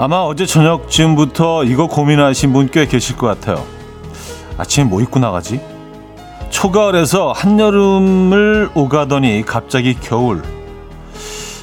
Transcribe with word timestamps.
아마 0.00 0.18
어제 0.18 0.46
저녁쯤부터 0.46 1.64
이거 1.64 1.88
고민하신 1.88 2.52
분 2.52 2.68
꽤 2.70 2.86
계실 2.86 3.16
것 3.16 3.26
같아요. 3.26 3.64
아침에 4.56 4.84
뭐 4.86 5.00
입고 5.00 5.18
나가지? 5.18 5.60
초가을에서 6.50 7.32
한여름을 7.32 8.70
오가더니 8.74 9.42
갑자기 9.44 9.94
겨울. 10.00 10.42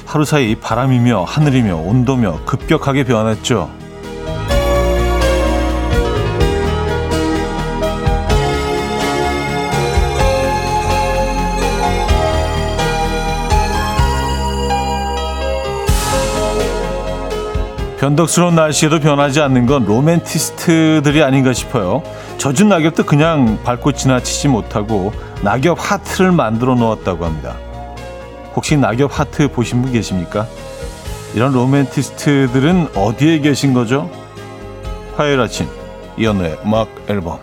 하루 0.04 0.26
사이 0.26 0.54
바람이며 0.54 1.24
하늘이며 1.24 1.76
온도며 1.76 2.40
급격하게 2.44 3.04
변했죠. 3.04 3.70
변덕스러운 17.98 18.54
날씨에도 18.54 19.00
변하지 19.00 19.40
않는 19.40 19.64
건 19.66 19.86
로맨티스트들이 19.86 21.22
아닌가 21.22 21.54
싶어요. 21.54 22.02
젖은 22.36 22.68
낙엽도 22.68 23.04
그냥 23.04 23.58
밟고 23.64 23.92
지나치지 23.92 24.48
못하고 24.48 25.12
낙엽 25.42 25.78
하트를 25.80 26.30
만들어 26.30 26.74
놓았다고 26.74 27.24
합니다. 27.24 27.56
혹시 28.54 28.76
낙엽 28.76 29.18
하트 29.18 29.48
보신 29.48 29.80
분 29.80 29.92
계십니까? 29.92 30.46
이런 31.34 31.52
로맨티스트들은 31.52 32.88
어디에 32.94 33.40
계신 33.40 33.72
거죠? 33.72 34.10
화요일 35.16 35.40
아침 35.40 35.66
이연우의 36.18 36.58
음악 36.64 36.88
앨범 37.08 37.38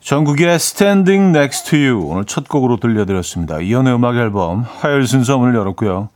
정국의 0.00 0.54
Standing 0.54 1.36
Next 1.36 1.70
to 1.70 1.78
You 1.78 2.06
오늘 2.06 2.24
첫 2.24 2.48
곡으로 2.48 2.76
들려드렸습니다. 2.76 3.58
이연우의 3.60 3.96
음악 3.96 4.16
앨범 4.16 4.64
화요일 4.78 5.08
순서 5.08 5.36
문을 5.38 5.56
열었고요. 5.56 6.08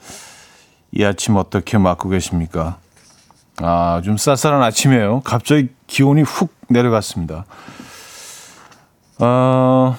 이 0.93 1.05
아침 1.05 1.37
어떻게 1.37 1.79
맞고 1.79 2.09
계십니까? 2.09 2.79
아, 3.59 4.01
좀 4.05 4.17
쌀쌀한 4.17 4.63
아침이에요. 4.63 5.21
갑자기 5.21 5.69
기온이 5.87 6.23
훅 6.23 6.53
내려갔습니다. 6.69 7.45
어, 9.19 9.97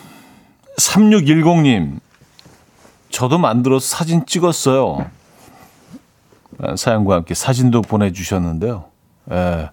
3610님, 0.77 1.99
저도 3.09 3.37
만들어서 3.37 3.97
사진 3.97 4.25
찍었어요. 4.25 5.05
사연과 6.75 7.15
함께 7.15 7.33
사진도 7.33 7.81
보내주셨는데요. 7.81 8.85
예. 9.31 9.69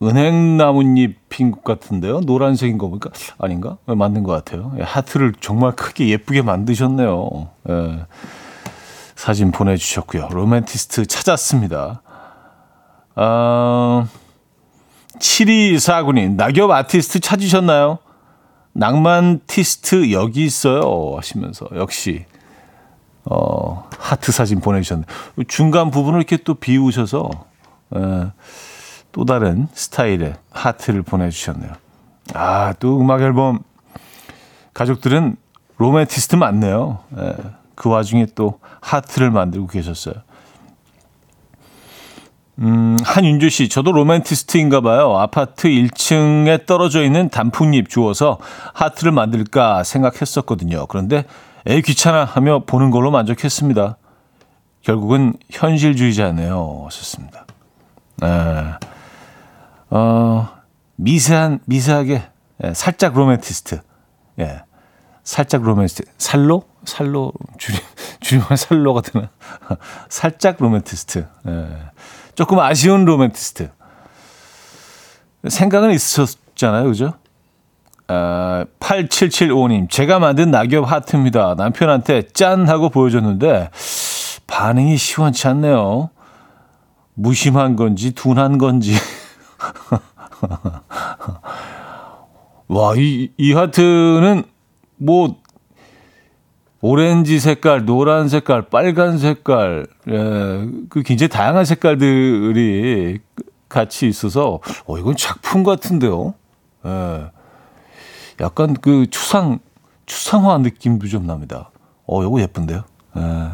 은행 0.00 0.56
나뭇잎인 0.56 1.50
것 1.50 1.64
같은데요. 1.64 2.20
노란색인 2.20 2.78
거 2.78 2.88
보니까 2.88 3.10
아닌가? 3.38 3.78
네, 3.86 3.94
맞는 3.96 4.22
것 4.22 4.32
같아요. 4.32 4.72
예, 4.78 4.82
하트를 4.82 5.34
정말 5.40 5.72
크게 5.72 6.08
예쁘게 6.08 6.42
만드셨네요. 6.42 7.48
예. 7.68 8.06
사진 9.18 9.50
보내주셨고요. 9.50 10.28
로맨티스트 10.30 11.06
찾았습니다. 11.06 12.02
어, 13.16 14.06
7249님, 15.18 16.36
낙엽 16.36 16.70
아티스트 16.70 17.18
찾으셨나요? 17.18 17.98
낭만티스트 18.74 20.12
여기 20.12 20.44
있어요. 20.44 21.16
하시면서, 21.16 21.66
역시, 21.74 22.26
어, 23.24 23.88
하트 23.98 24.30
사진 24.30 24.60
보내주셨네요. 24.60 25.06
중간 25.48 25.90
부분을 25.90 26.20
이렇게 26.20 26.36
또 26.36 26.54
비우셔서, 26.54 27.28
에, 27.96 27.98
또 29.10 29.24
다른 29.24 29.66
스타일의 29.72 30.34
하트를 30.52 31.02
보내주셨네요. 31.02 31.72
아, 32.34 32.72
또 32.78 33.00
음악 33.00 33.22
앨범 33.22 33.64
가족들은 34.74 35.34
로맨티스트 35.78 36.36
많네요. 36.36 37.00
에, 37.18 37.57
그 37.78 37.88
와중에 37.88 38.26
또 38.34 38.58
하트를 38.80 39.30
만들고 39.30 39.68
계셨어요. 39.68 40.14
음, 42.58 42.96
한윤주 43.04 43.50
씨, 43.50 43.68
저도 43.68 43.92
로맨티스트인가 43.92 44.80
봐요. 44.80 45.16
아파트 45.16 45.68
1층에 45.68 46.66
떨어져 46.66 47.04
있는 47.04 47.28
단풍잎 47.28 47.88
주워서 47.88 48.38
하트를 48.74 49.12
만들까 49.12 49.84
생각했었거든요. 49.84 50.86
그런데 50.88 51.24
애 51.68 51.80
귀찮아 51.80 52.24
하며 52.24 52.64
보는 52.66 52.90
걸로 52.90 53.12
만족했습니다. 53.12 53.96
결국은 54.82 55.34
현실주의자네요. 55.48 56.82
하셨습니다. 56.86 57.46
네. 58.16 58.28
어, 59.90 60.48
미세한, 60.96 61.60
미세하게, 61.66 62.24
예, 62.64 62.74
살짝 62.74 63.14
로맨티스트. 63.14 63.80
예. 64.40 64.62
살짝 65.28 65.62
로맨티스트. 65.62 66.04
살로? 66.16 66.62
살로, 66.84 67.34
줄이, 67.58 67.76
줄이면 68.20 68.56
살로가 68.56 69.02
되나? 69.02 69.28
살짝 70.08 70.56
로맨티스트. 70.58 71.26
예. 71.46 71.68
조금 72.34 72.58
아쉬운 72.60 73.04
로맨티스트. 73.04 73.70
생각은 75.46 75.90
있으셨잖아요. 75.90 76.84
그죠? 76.84 77.12
아, 78.06 78.64
8775님, 78.80 79.90
제가 79.90 80.18
만든 80.18 80.50
낙엽 80.50 80.90
하트입니다. 80.90 81.56
남편한테 81.58 82.22
짠! 82.32 82.66
하고 82.66 82.88
보여줬는데, 82.88 83.68
반응이 84.46 84.96
시원치 84.96 85.46
않네요. 85.46 86.08
무심한 87.12 87.76
건지, 87.76 88.12
둔한 88.12 88.56
건지. 88.56 88.96
와, 92.68 92.94
이, 92.96 93.30
이 93.36 93.52
하트는 93.52 94.44
뭐, 94.98 95.36
오렌지 96.80 97.40
색깔, 97.40 97.84
노란 97.84 98.28
색깔, 98.28 98.62
빨간 98.68 99.18
색깔, 99.18 99.86
예, 100.08 100.68
그 100.88 101.02
굉장히 101.02 101.28
다양한 101.28 101.64
색깔들이 101.64 103.18
같이 103.68 104.06
있어서, 104.06 104.60
어, 104.86 104.98
이건 104.98 105.16
작품 105.16 105.64
같은데요. 105.64 106.34
예. 106.86 107.30
약간 108.40 108.74
그 108.74 109.08
추상, 109.10 109.58
추상화 110.06 110.58
느낌도 110.58 111.08
좀 111.08 111.26
납니다. 111.26 111.70
어, 112.06 112.22
이거 112.22 112.40
예쁜데요. 112.40 112.84
예. 113.16 113.50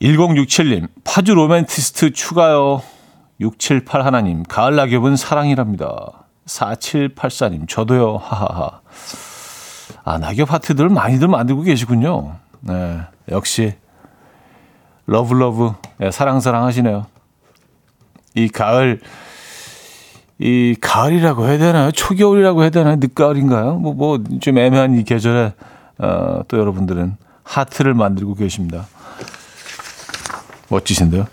1067님, 0.00 0.88
파주 1.04 1.34
로맨티스트 1.34 2.12
추가요. 2.12 2.82
678 3.40 4.04
하나님, 4.04 4.42
가을 4.42 4.74
낙엽은 4.76 5.16
사랑이랍니다. 5.16 6.24
4784님, 6.46 7.68
저도요. 7.68 8.16
하하하. 8.16 8.80
아, 10.04 10.18
낙엽 10.18 10.52
하트들을 10.52 10.88
많이들 10.90 11.28
만들고 11.28 11.62
계시군요. 11.62 12.36
네, 12.60 13.00
역시 13.30 13.74
love 15.06 15.34
love 15.34 15.72
네, 15.98 16.10
사랑 16.10 16.40
사랑 16.40 16.64
하시네요. 16.64 17.06
이 18.34 18.48
가을 18.48 19.00
이 20.38 20.74
가을이라고 20.80 21.46
해야 21.46 21.58
되나요? 21.58 21.92
초겨울이라고 21.92 22.62
해야 22.62 22.70
되나요? 22.70 22.96
늦가을인가요? 22.96 23.76
뭐 23.76 23.94
뭐 23.94 24.18
좀 24.40 24.58
애매한 24.58 24.98
이 24.98 25.04
계절에 25.04 25.52
어, 25.98 26.40
또 26.48 26.58
여러분들은 26.58 27.16
하트를 27.44 27.94
만들고 27.94 28.34
계십니다. 28.34 28.86
멋지신데요. 30.68 31.26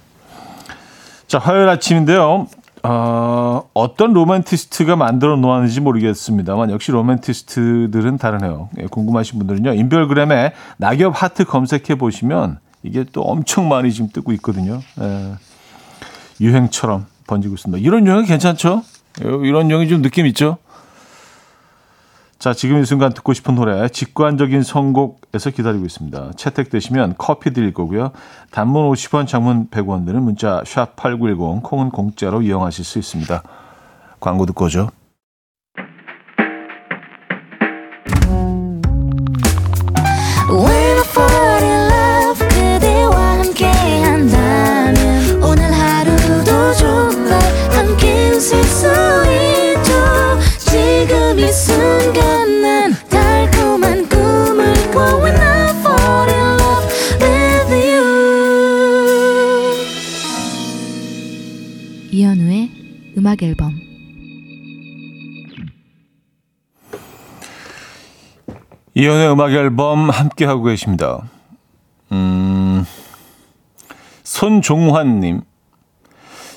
자, 1.28 1.40
화요일 1.40 1.68
아침인데요. 1.70 2.48
어, 2.84 3.70
어떤 3.74 4.14
로맨티스트가 4.14 4.96
만들어 4.96 5.36
놓았는지 5.36 5.82
모르겠습니다만 5.82 6.72
역시 6.72 6.92
로맨티스트들은 6.92 8.18
다르네요. 8.18 8.70
예, 8.80 8.86
궁금하신 8.86 9.40
분들은요. 9.40 9.74
인별그램에 9.74 10.54
낙엽 10.78 11.14
하트 11.22 11.46
검색해 11.46 11.96
보시면 11.96 12.60
이게 12.84 13.06
또 13.12 13.22
엄청 13.22 13.70
많이 13.70 13.92
지금 13.92 14.10
뜨고 14.12 14.32
있거든요. 14.34 14.82
예, 15.00 15.34
유행처럼 16.40 17.06
번지고 17.28 17.56
있습니다. 17.56 17.84
이런 17.86 18.08
유행이 18.08 18.26
괜찮죠? 18.26 18.84
이런 19.20 19.70
유행이 19.70 19.88
좀 19.88 20.02
느낌 20.02 20.26
있죠? 20.28 20.58
자, 22.42 22.56
지금 22.56 22.82
이 22.82 22.86
순간 22.86 23.14
듣고 23.14 23.34
싶은 23.34 23.54
노래 23.54 23.88
직관적인 23.88 24.64
선곡에서 24.64 25.52
기다리고 25.52 25.86
있습니다. 25.86 26.32
채택되시면 26.36 27.14
커피 27.20 27.54
드릴 27.54 27.72
거고요. 27.72 28.14
단문 28.50 28.90
50원, 28.90 29.28
장문 29.28 29.68
100원 29.70 30.08
드는 30.08 30.24
문자 30.24 30.64
샵8910 30.64 31.62
콩은 31.62 31.92
공짜로 31.92 32.42
이용하실 32.42 32.84
수 32.84 32.98
있습니다. 32.98 33.44
광고 34.20 34.48
듣고 34.48 34.66
오죠. 34.66 34.90
음악 63.42 63.44
앨범 63.44 63.80
이연의 68.94 69.32
음악 69.32 69.52
앨범 69.52 70.10
함께 70.10 70.46
하고 70.46 70.64
계십니다. 70.64 71.22
음, 72.12 72.86
손종환님. 74.24 75.42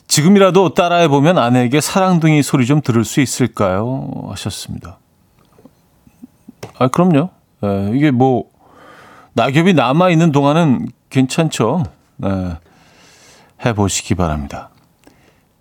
지금이라도 0.08 0.74
따라해 0.74 1.08
보면 1.08 1.38
아내에게 1.38 1.80
사랑둥이 1.80 2.42
소리 2.42 2.66
좀 2.66 2.82
들을 2.82 3.04
수 3.04 3.20
있을까요? 3.20 4.10
하셨습니다. 4.30 4.98
아, 6.78 6.88
그럼요. 6.88 7.30
에, 7.62 7.92
이게 7.94 8.10
뭐, 8.10 8.50
낙엽이 9.34 9.74
남아 9.74 10.10
있는 10.10 10.32
동안은 10.32 10.88
괜찮죠. 11.08 11.84
에, 12.24 12.56
해보시기 13.64 14.16
바랍니다. 14.16 14.70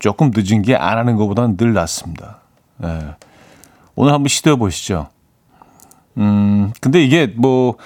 조금 0.04 0.32
늦은 0.34 0.60
게 0.60 0.76
안 0.76 0.98
하는 0.98 1.16
것보다는 1.16 1.56
늘 1.56 1.72
낫습니다. 1.72 2.40
에, 2.82 3.14
오늘 3.94 4.12
한번 4.12 4.28
시도해 4.28 4.56
보시죠. 4.56 5.08
음, 6.18 6.74
근데 6.82 7.02
이게 7.02 7.26
뭐, 7.26 7.76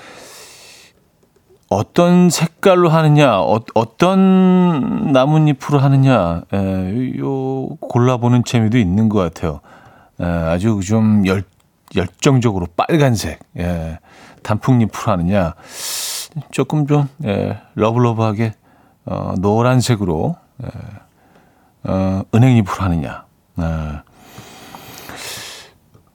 어떤 1.69 2.29
색깔로 2.29 2.88
하느냐, 2.88 3.41
어, 3.41 3.61
떤 3.99 5.12
나뭇잎으로 5.12 5.79
하느냐, 5.79 6.43
에, 6.53 7.19
요, 7.20 7.69
골라보는 7.76 8.43
재미도 8.43 8.79
있는 8.79 9.09
것 9.09 9.20
같아요. 9.20 9.61
에, 10.20 10.25
아주 10.25 10.81
좀 10.85 11.25
열, 11.25 11.44
열정적으로 11.94 12.67
빨간색, 12.76 13.38
예, 13.59 14.00
단풍잎으로 14.43 15.12
하느냐, 15.12 15.55
조금 16.50 16.88
좀, 16.88 17.09
예, 17.25 17.61
러블러브하게, 17.76 18.55
어, 19.05 19.35
노란색으로, 19.38 20.35
예, 20.65 20.69
어, 21.84 22.22
은행잎으로 22.34 22.75
하느냐, 22.82 23.25
예. 23.60 24.08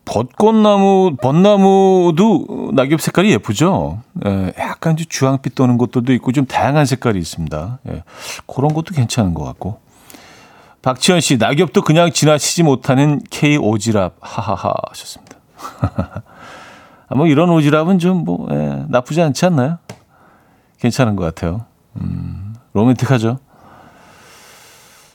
벚꽃나무, 0.06 1.16
벚나무도 1.22 2.72
낙엽 2.74 3.02
색깔이 3.02 3.32
예쁘죠? 3.32 4.02
예, 4.26 4.54
약간 4.60 4.98
좀 4.98 5.06
주황빛 5.10 5.56
도는 5.56 5.78
것들도 5.78 6.14
있고 6.14 6.32
좀 6.32 6.46
다양한 6.46 6.86
색깔이 6.86 7.18
있습니다. 7.18 7.80
예, 7.90 8.04
그런 8.46 8.74
것도 8.74 8.94
괜찮은 8.94 9.34
것 9.34 9.44
같고. 9.44 9.80
박지현 10.82 11.22
씨, 11.22 11.38
낙엽도 11.38 11.82
그냥 11.82 12.12
지나치지 12.12 12.64
못하는 12.64 13.22
K 13.30 13.58
오지랖, 13.58 14.12
하하하 14.20 14.74
하셨습니다. 14.90 15.38
아, 17.08 17.16
뭐 17.16 17.26
이런 17.28 17.50
오지랖은 17.50 18.00
좀 18.00 18.26
뭐, 18.26 18.48
예, 18.52 18.84
나쁘지 18.90 19.22
않지 19.22 19.46
않나요? 19.46 19.80
괜찮은 20.80 21.16
것 21.16 21.24
같아요. 21.24 21.66
음, 21.96 22.54
로맨틱하죠? 22.74 23.40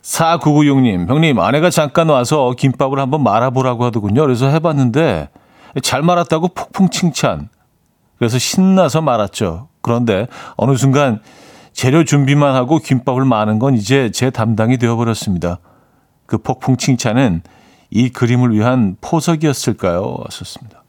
4996님, 0.08 1.08
형님, 1.08 1.38
아내가 1.38 1.68
잠깐 1.68 2.08
와서 2.08 2.54
김밥을 2.56 2.98
한번 2.98 3.22
말아보라고 3.22 3.84
하더군요. 3.84 4.22
그래서 4.22 4.48
해봤는데, 4.48 5.28
잘 5.82 6.02
말았다고 6.02 6.48
폭풍 6.48 6.88
칭찬. 6.88 7.50
그래서 8.16 8.38
신나서 8.38 9.02
말았죠. 9.02 9.68
그런데 9.82 10.26
어느 10.56 10.76
순간 10.76 11.20
재료 11.72 12.04
준비만 12.04 12.54
하고 12.54 12.78
김밥을 12.78 13.24
마는 13.24 13.58
건 13.58 13.74
이제 13.74 14.10
제 14.10 14.30
담당이 14.30 14.78
되어버렸습니다. 14.78 15.60
그 16.26 16.38
폭풍 16.38 16.78
칭찬은 16.78 17.42
이 17.90 18.08
그림을 18.08 18.52
위한 18.54 18.96
포석이었을까요? 19.00 20.16
왔었습니다. 20.24 20.82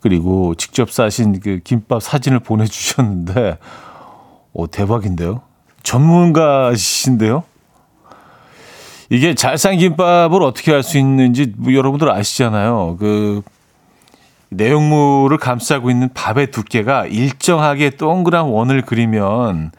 그리고 0.00 0.54
직접 0.54 0.90
사신 0.90 1.38
그 1.38 1.60
김밥 1.62 2.02
사진을 2.02 2.40
보내주셨는데, 2.40 3.58
오, 4.54 4.66
대박인데요? 4.66 5.42
전문가이신데요. 5.82 7.44
이게 9.10 9.34
잘산 9.34 9.76
김밥을 9.76 10.42
어떻게 10.42 10.72
할 10.72 10.82
수 10.82 10.98
있는지 10.98 11.52
뭐 11.56 11.74
여러분들 11.74 12.10
아시잖아요. 12.10 12.96
그 12.98 13.42
내용물을 14.50 15.36
감싸고 15.38 15.90
있는 15.90 16.08
밥의 16.12 16.50
두께가 16.50 17.06
일정하게 17.06 17.90
동그란 17.90 18.46
원을 18.46 18.82
그리면 18.82 19.70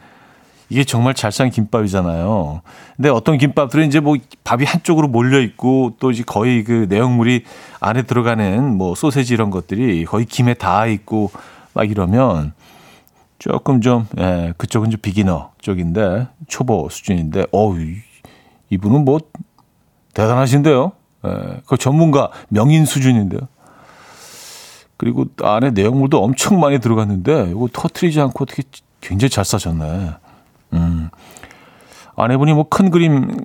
이게 0.68 0.84
정말 0.84 1.12
잘산 1.12 1.50
김밥이잖아요. 1.50 2.62
근데 2.96 3.10
어떤 3.10 3.36
김밥들은 3.36 3.86
이제 3.86 4.00
뭐 4.00 4.16
밥이 4.44 4.64
한쪽으로 4.64 5.08
몰려 5.08 5.40
있고 5.40 5.94
또 5.98 6.10
이제 6.10 6.22
거의 6.26 6.64
그 6.64 6.86
내용물이 6.88 7.44
안에 7.80 8.02
들어가는 8.02 8.76
뭐 8.76 8.94
소세지 8.94 9.34
이런 9.34 9.50
것들이 9.50 10.04
거의 10.06 10.24
김에 10.24 10.54
닿아 10.54 10.86
있고 10.86 11.30
막 11.74 11.90
이러면 11.90 12.52
조금 13.42 13.80
좀, 13.80 14.06
예, 14.18 14.54
그쪽은 14.56 14.90
좀 14.90 15.00
비기너 15.00 15.50
쪽인데, 15.60 16.28
초보 16.46 16.88
수준인데, 16.88 17.46
어우, 17.50 17.76
이분은 18.70 19.04
뭐, 19.04 19.18
대단하신데요? 20.14 20.92
예, 21.26 21.60
그 21.66 21.76
전문가, 21.76 22.30
명인 22.50 22.84
수준인데요. 22.84 23.40
그리고 24.96 25.26
안에 25.42 25.72
내용물도 25.72 26.22
엄청 26.22 26.60
많이 26.60 26.78
들어갔는데, 26.78 27.50
이거 27.50 27.66
터트리지 27.72 28.20
않고 28.20 28.44
어떻게 28.44 28.62
굉장히 29.00 29.30
잘 29.30 29.44
싸셨네. 29.44 30.10
음. 30.74 31.10
아내분이 32.14 32.52
뭐 32.54 32.64
큰 32.68 32.90
그림 32.90 33.44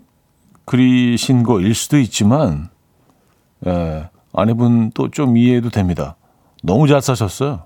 그리신 0.66 1.42
거일 1.42 1.74
수도 1.74 1.98
있지만, 1.98 2.70
예, 3.66 4.10
아내분 4.32 4.92
또 4.92 5.10
좀 5.10 5.38
이해해도 5.38 5.72
됩니다. 5.72 6.18
너무 6.62 6.88
잘 6.88 7.02
싸셨어요. 7.02 7.64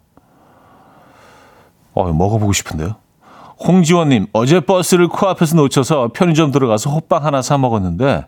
어, 1.94 2.12
먹어보고 2.12 2.54
싶은데요. 2.54 2.96
홍지원님, 3.68 4.28
어제 4.34 4.60
버스를 4.60 5.08
코앞에서 5.08 5.56
놓쳐서 5.56 6.10
편의점 6.14 6.52
들어가서 6.52 6.90
호빵 6.90 7.26
하나 7.26 7.42
사 7.42 7.58
먹었는데 7.58 8.26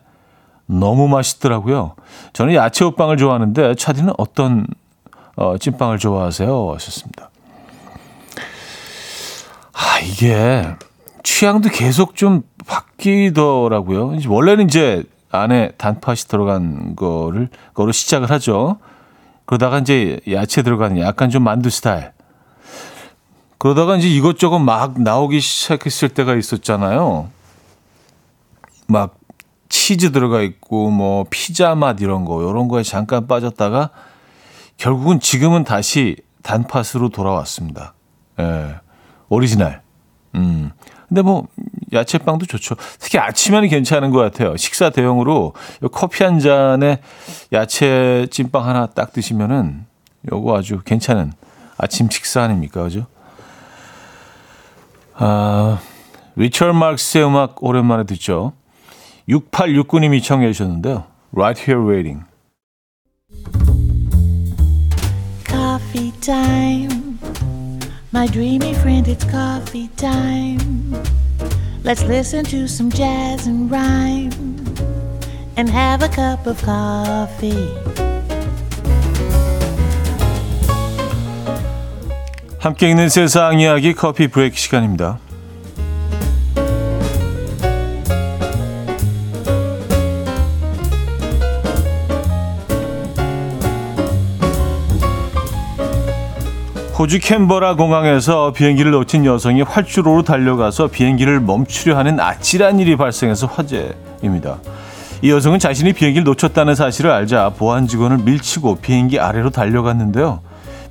너무 0.66 1.08
맛있더라고요. 1.08 1.94
저는 2.32 2.54
야채 2.54 2.84
호빵을 2.84 3.16
좋아하는데 3.16 3.74
차디는 3.74 4.14
어떤 4.16 4.66
어, 5.36 5.58
찐빵을 5.58 5.98
좋아하세요? 5.98 6.72
하셨습니다. 6.74 7.30
아, 9.72 9.98
이게 10.00 10.64
취향도 11.24 11.70
계속 11.70 12.14
좀 12.14 12.42
바뀌더라고요. 12.66 14.18
원래는 14.28 14.66
이제 14.66 15.02
안에 15.32 15.72
단팥이 15.76 16.18
들어간 16.28 16.94
거를, 16.94 17.48
거로 17.74 17.90
시작을 17.90 18.30
하죠. 18.30 18.78
그러다가 19.46 19.80
이제 19.80 20.20
야채 20.30 20.62
들어가는 20.62 20.98
약간 21.00 21.28
좀 21.28 21.42
만두 21.42 21.70
스타일. 21.70 22.13
그러다가 23.64 23.96
이제 23.96 24.08
이것저것 24.08 24.58
막 24.58 25.00
나오기 25.00 25.40
시작했을 25.40 26.10
때가 26.10 26.34
있었잖아요. 26.34 27.30
막 28.86 29.14
치즈 29.70 30.12
들어가 30.12 30.42
있고 30.42 30.90
뭐 30.90 31.24
피자 31.30 31.74
맛 31.74 32.02
이런 32.02 32.26
거 32.26 32.42
이런 32.42 32.68
거에 32.68 32.82
잠깐 32.82 33.26
빠졌다가 33.26 33.88
결국은 34.76 35.18
지금은 35.18 35.64
다시 35.64 36.16
단팥으로 36.42 37.08
돌아왔습니다. 37.08 37.94
예. 38.38 38.74
오리지널. 39.30 39.80
음. 40.34 40.70
근데 41.08 41.22
뭐 41.22 41.46
야채빵도 41.90 42.44
좋죠. 42.44 42.74
특히 42.98 43.18
아침에는 43.18 43.70
괜찮은 43.70 44.10
것 44.10 44.18
같아요. 44.18 44.58
식사 44.58 44.90
대용으로 44.90 45.54
커피 45.90 46.22
한 46.22 46.38
잔에 46.38 47.00
야채 47.54 48.26
찐빵 48.30 48.68
하나 48.68 48.88
딱 48.88 49.14
드시면은 49.14 49.86
요거 50.30 50.54
아주 50.54 50.80
괜찮은 50.84 51.32
아침 51.78 52.10
식사 52.10 52.42
아닙니까? 52.42 52.82
그죠? 52.82 53.06
아, 55.16 55.78
리처드 56.36 56.72
마크스의 56.72 57.26
음악 57.26 57.62
오랜만에 57.62 58.04
듣죠. 58.04 58.52
6869님이 59.28 60.22
청해 60.22 60.52
주셨는데요. 60.52 61.04
Right 61.32 61.60
Here 61.60 61.82
Waiting. 61.82 62.24
Coffee 65.46 66.12
time. 66.20 67.18
My 68.12 68.26
dreamy 68.26 68.74
friend, 68.74 69.08
it's 69.08 69.24
coffee 69.24 69.88
time. 69.96 70.94
Let's 71.84 72.04
listen 72.04 72.44
to 72.44 72.66
some 72.66 72.90
jazz 72.90 73.46
and 73.46 73.70
rhyme 73.70 74.30
and 75.56 75.68
have 75.68 76.02
a 76.02 76.08
cup 76.08 76.46
of 76.46 76.62
coffee. 76.62 78.13
함께 82.64 82.88
있는 82.88 83.10
세상 83.10 83.60
이야기 83.60 83.92
커피 83.92 84.26
브레이크 84.26 84.56
시간입니다. 84.56 85.18
호주 96.98 97.18
캔버라 97.20 97.74
공항에서 97.76 98.54
비행기를 98.54 98.92
놓친 98.92 99.26
여성이 99.26 99.60
활주로로 99.60 100.22
달려가서 100.22 100.86
비행기를 100.86 101.40
멈추려 101.40 101.98
하는 101.98 102.18
아찔한 102.18 102.80
일이 102.80 102.96
발생해서 102.96 103.46
화제입니다. 103.46 104.56
이 105.20 105.30
여성은 105.30 105.58
자신이 105.58 105.92
비행기를 105.92 106.24
놓쳤다는 106.24 106.74
사실을 106.74 107.10
알자 107.10 107.50
보안 107.58 107.86
직원을 107.86 108.20
밀치고 108.24 108.76
비행기 108.76 109.20
아래로 109.20 109.50
달려갔는데요. 109.50 110.40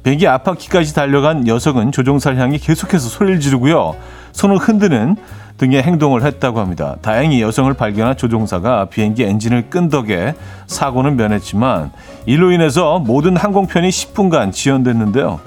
비행기 0.03 0.27
앞바퀴까지 0.27 0.93
달려간 0.93 1.47
여성은 1.47 1.91
조종사를 1.93 2.37
향해 2.37 2.57
계속해서 2.57 3.07
소리를 3.07 3.39
지르고요. 3.39 3.95
손을 4.33 4.57
흔드는 4.57 5.15
등의 5.57 5.81
행동을 5.81 6.23
했다고 6.23 6.59
합니다. 6.59 6.97
다행히 7.01 7.41
여성을 7.41 7.73
발견한 7.73 8.17
조종사가 8.17 8.85
비행기 8.85 9.23
엔진을 9.23 9.69
끈 9.69 9.89
덕에 9.89 10.35
사고는 10.67 11.15
면했지만 11.15 11.91
이로 12.25 12.51
인해서 12.51 12.99
모든 12.99 13.37
항공편이 13.37 13.87
10분간 13.89 14.51
지연됐는데요. 14.51 15.39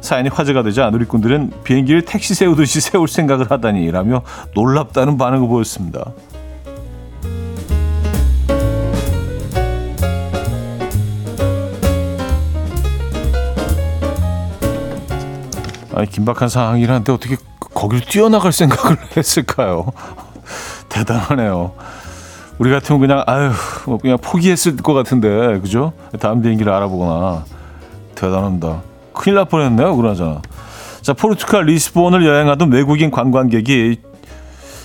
사연이 0.00 0.28
화제가 0.28 0.62
되자 0.62 0.88
누리꾼들은 0.90 1.52
비행기를 1.64 2.02
택시 2.04 2.34
세우듯이 2.34 2.80
세울 2.80 3.08
생각을 3.08 3.50
하다니라며 3.50 4.22
놀랍다는 4.54 5.18
반응을 5.18 5.48
보였습니다. 5.48 6.12
아니 16.00 16.08
긴박한 16.08 16.48
상황이긴 16.48 16.90
한데 16.90 17.12
어떻게 17.12 17.36
거기를 17.74 18.02
뛰어나갈 18.06 18.52
생각을 18.52 18.96
했을까요? 19.16 19.92
대단하네요. 20.88 21.72
우리 22.58 22.70
같으면 22.70 23.00
그냥 23.02 23.22
아유 23.26 23.50
뭐 23.84 23.98
그냥 23.98 24.16
포기했을 24.18 24.76
것 24.78 24.94
같은데 24.94 25.60
그죠? 25.60 25.92
다음 26.18 26.40
비행기를 26.40 26.72
알아보거나 26.72 27.44
대단합니다. 28.14 28.80
큰일 29.12 29.36
날 29.36 29.44
뻔했네요. 29.44 29.94
그러잖아. 29.94 30.40
자 31.02 31.12
포르투갈 31.12 31.66
리스본을 31.66 32.24
여행하던 32.26 32.72
외국인 32.72 33.10
관광객이 33.10 34.00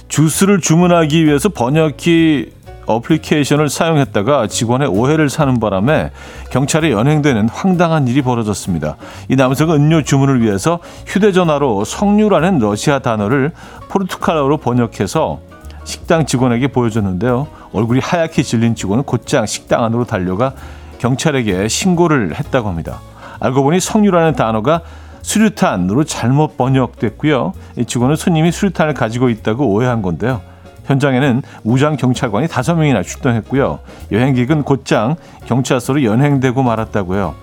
주스를 0.09 0.59
주문하기 0.59 1.25
위해서 1.25 1.47
번역기 1.47 2.51
어플리케이션을 2.85 3.69
사용했다가 3.69 4.47
직원의 4.47 4.87
오해를 4.87 5.29
사는 5.29 5.59
바람에 5.59 6.11
경찰에 6.51 6.91
연행되는 6.91 7.49
황당한 7.49 8.07
일이 8.07 8.21
벌어졌습니다. 8.21 8.97
이 9.29 9.35
남성은 9.35 9.75
음료 9.75 10.03
주문을 10.03 10.41
위해서 10.41 10.79
휴대전화로 11.07 11.85
석류라는 11.85 12.59
러시아 12.59 12.99
단어를 12.99 13.51
포르투갈어로 13.89 14.57
번역해서 14.57 15.39
식당 15.83 16.25
직원에게 16.25 16.67
보여줬는데요. 16.67 17.47
얼굴이 17.73 17.99
하얗게 17.99 18.43
질린 18.43 18.75
직원은 18.75 19.03
곧장 19.03 19.45
식당 19.45 19.83
안으로 19.83 20.05
달려가 20.05 20.53
경찰에게 20.97 21.67
신고를 21.67 22.35
했다고 22.35 22.67
합니다. 22.67 22.99
알고 23.39 23.63
보니 23.63 23.79
석류라는 23.79 24.33
단어가 24.33 24.81
수류탄으로 25.21 26.03
잘못 26.03 26.57
번역됐고요. 26.57 27.53
이 27.77 27.85
직원은 27.85 28.15
손님이 28.15 28.51
수류탄을 28.51 28.93
가지고 28.93 29.29
있다고 29.29 29.67
오해한 29.67 30.01
건데요. 30.01 30.41
현장에는 30.85 31.41
무장 31.63 31.97
경찰관이 31.97 32.47
다섯 32.47 32.75
명이나 32.75 33.03
출동했고요. 33.03 33.79
여행객은 34.11 34.63
곧장 34.63 35.15
경찰서로 35.45 36.03
연행되고 36.03 36.61
말았다고요. 36.63 37.35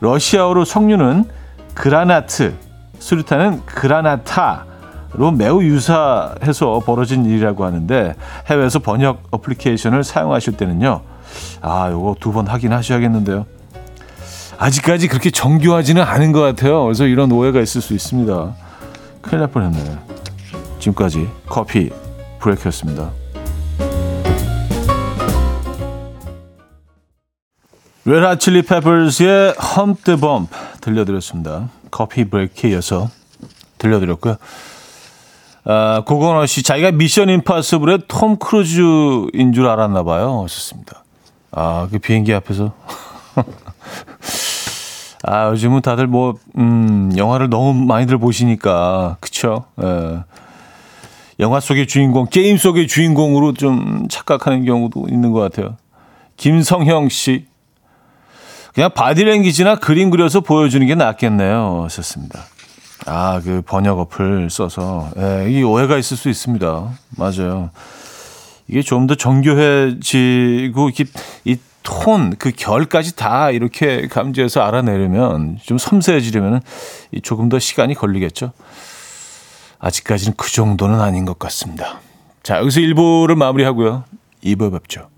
러시아어로 0.00 0.64
석류는 0.64 1.24
그라나트, 1.74 2.54
수류탄은 2.98 3.62
그라나타로 3.66 5.32
매우 5.36 5.62
유사해서 5.62 6.80
벌어진 6.84 7.24
일이라고 7.26 7.64
하는데 7.64 8.14
해외에서 8.48 8.78
번역 8.78 9.22
어플리케이션을 9.30 10.04
사용하실 10.04 10.56
때는요. 10.56 11.02
아, 11.60 11.90
요거 11.90 12.16
두 12.20 12.32
번 12.32 12.46
확인하셔야겠는데요. 12.46 13.46
아직까지 14.58 15.08
그렇게 15.08 15.30
정교하지는 15.30 16.02
않은 16.02 16.32
것 16.32 16.40
같아요. 16.40 16.84
그래서 16.84 17.04
이런 17.06 17.30
오해가 17.30 17.60
있을 17.60 17.82
수 17.82 17.92
있습니다. 17.92 18.54
큰일 19.20 19.40
날 19.40 19.48
뻔했네요. 19.50 19.98
지금까지 20.78 21.28
커피 21.46 21.90
브레이크였습니다. 22.46 23.10
레드 28.04 28.38
칠리 28.38 28.62
페퍼스의 28.62 29.54
Hump 29.54 30.02
de 30.02 30.16
Bump 30.16 30.56
들려드렸습니다. 30.80 31.68
커피 31.90 32.24
브레이크에 32.24 32.70
이어서 32.70 33.10
들려드렸고요. 33.78 34.36
아, 35.64 36.04
고건호 36.06 36.46
씨, 36.46 36.62
자기가 36.62 36.92
Mission 36.92 37.28
Impossible의 37.28 38.02
톰 38.06 38.36
크루즈인 38.36 39.52
줄 39.52 39.66
알았나 39.66 40.04
봐요. 40.04 40.44
하셨습니다. 40.44 41.02
아, 41.50 41.88
그 41.90 41.98
비행기 41.98 42.32
앞에서. 42.32 42.72
아, 45.24 45.48
요즘은 45.48 45.82
다들 45.82 46.06
뭐, 46.06 46.34
음, 46.56 47.10
영화를 47.16 47.50
너무 47.50 47.74
많이들 47.74 48.18
보시니까, 48.18 49.16
그쵸? 49.18 49.64
예. 49.82 50.22
영화 51.38 51.60
속의 51.60 51.86
주인공, 51.86 52.26
게임 52.30 52.56
속의 52.56 52.86
주인공으로 52.86 53.52
좀 53.52 54.06
착각하는 54.08 54.64
경우도 54.64 55.06
있는 55.10 55.32
것 55.32 55.40
같아요. 55.40 55.76
김성형 56.36 57.08
씨. 57.08 57.46
그냥 58.74 58.90
바디랭귀지나 58.94 59.76
그림 59.76 60.10
그려서 60.10 60.40
보여주는 60.40 60.86
게 60.86 60.94
낫겠네요. 60.94 61.82
하셨습니다. 61.84 62.40
아, 63.06 63.40
그 63.44 63.62
번역 63.64 63.98
어플 64.00 64.50
써서. 64.50 65.10
예, 65.18 65.50
이 65.50 65.62
오해가 65.62 65.96
있을 65.96 66.16
수 66.16 66.28
있습니다. 66.28 66.90
맞아요. 67.16 67.70
이게 68.68 68.82
좀 68.82 69.06
더 69.06 69.14
정교해지고, 69.14 70.88
이렇게, 70.88 71.04
이 71.44 71.56
톤, 71.82 72.34
그 72.36 72.50
결까지 72.50 73.14
다 73.14 73.50
이렇게 73.50 74.08
감지해서 74.08 74.60
알아내려면, 74.62 75.58
좀 75.62 75.78
섬세해지려면 75.78 76.60
조금 77.22 77.48
더 77.48 77.58
시간이 77.60 77.94
걸리겠죠. 77.94 78.52
아직까지는 79.78 80.34
그 80.36 80.50
정도는 80.50 81.00
아닌 81.00 81.24
것 81.24 81.38
같습니다. 81.38 82.00
자, 82.42 82.58
여기서 82.58 82.80
1부를 82.80 83.34
마무리하고요. 83.36 84.04
2부에 84.44 84.72
뵙죠. 84.72 85.08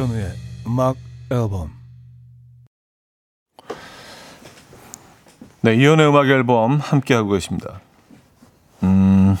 이현우의 0.00 0.32
음악 0.66 0.96
앨범 1.30 1.70
네, 5.60 5.74
이현우의 5.74 6.08
음악 6.08 6.26
앨범 6.26 6.78
함께 6.78 7.12
하고 7.12 7.32
계십니다. 7.32 7.82
음, 8.82 9.36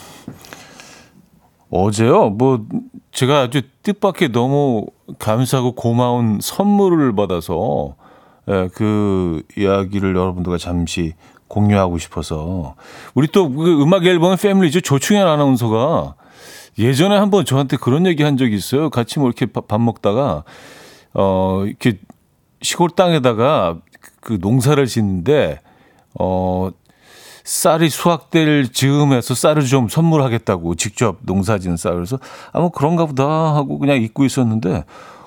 어제요, 1.70 2.28
뭐, 2.28 2.66
제가 3.10 3.40
아주 3.40 3.62
뜻밖의 3.82 4.32
너무 4.32 4.84
감사하고 5.18 5.72
고마운 5.72 6.40
선물을 6.42 7.14
받아서, 7.16 7.94
예, 8.50 8.68
그 8.74 9.42
이야기를 9.56 10.14
여러분들과 10.14 10.58
잠시 10.58 11.14
공유하고 11.48 11.96
싶어서. 11.96 12.74
우리 13.14 13.28
또 13.28 13.48
그 13.48 13.82
음악 13.82 14.04
앨범의 14.04 14.36
패밀리죠. 14.36 14.82
조충현 14.82 15.26
아나운서가 15.26 16.16
예전에 16.80 17.16
한번 17.16 17.44
저한테 17.44 17.76
그런 17.76 18.06
얘기 18.06 18.22
한 18.22 18.36
적이 18.36 18.56
있어요. 18.56 18.90
같이 18.90 19.18
뭐 19.18 19.28
이렇게 19.28 19.46
밥 19.46 19.80
먹다가, 19.80 20.44
어, 21.14 21.64
이렇게 21.66 21.98
시골 22.62 22.90
땅에다가 22.90 23.78
그 24.20 24.38
농사를 24.40 24.84
짓는데, 24.86 25.60
어, 26.18 26.70
쌀이 27.44 27.88
수확될 27.88 28.72
즈음에서 28.72 29.34
쌀을 29.34 29.64
좀 29.64 29.88
선물하겠다고 29.88 30.74
직접 30.76 31.18
농사 31.22 31.58
짓는 31.58 31.76
쌀. 31.76 31.94
그래서 31.94 32.18
아무 32.52 32.64
뭐 32.64 32.70
그런가 32.70 33.06
보다 33.06 33.24
하고 33.24 33.78
그냥 33.78 34.00
잊고 34.02 34.24
있었는데, 34.24 34.84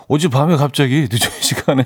어젯밤에 0.08 0.56
갑자기 0.56 1.08
늦은 1.12 1.30
시간에 1.42 1.86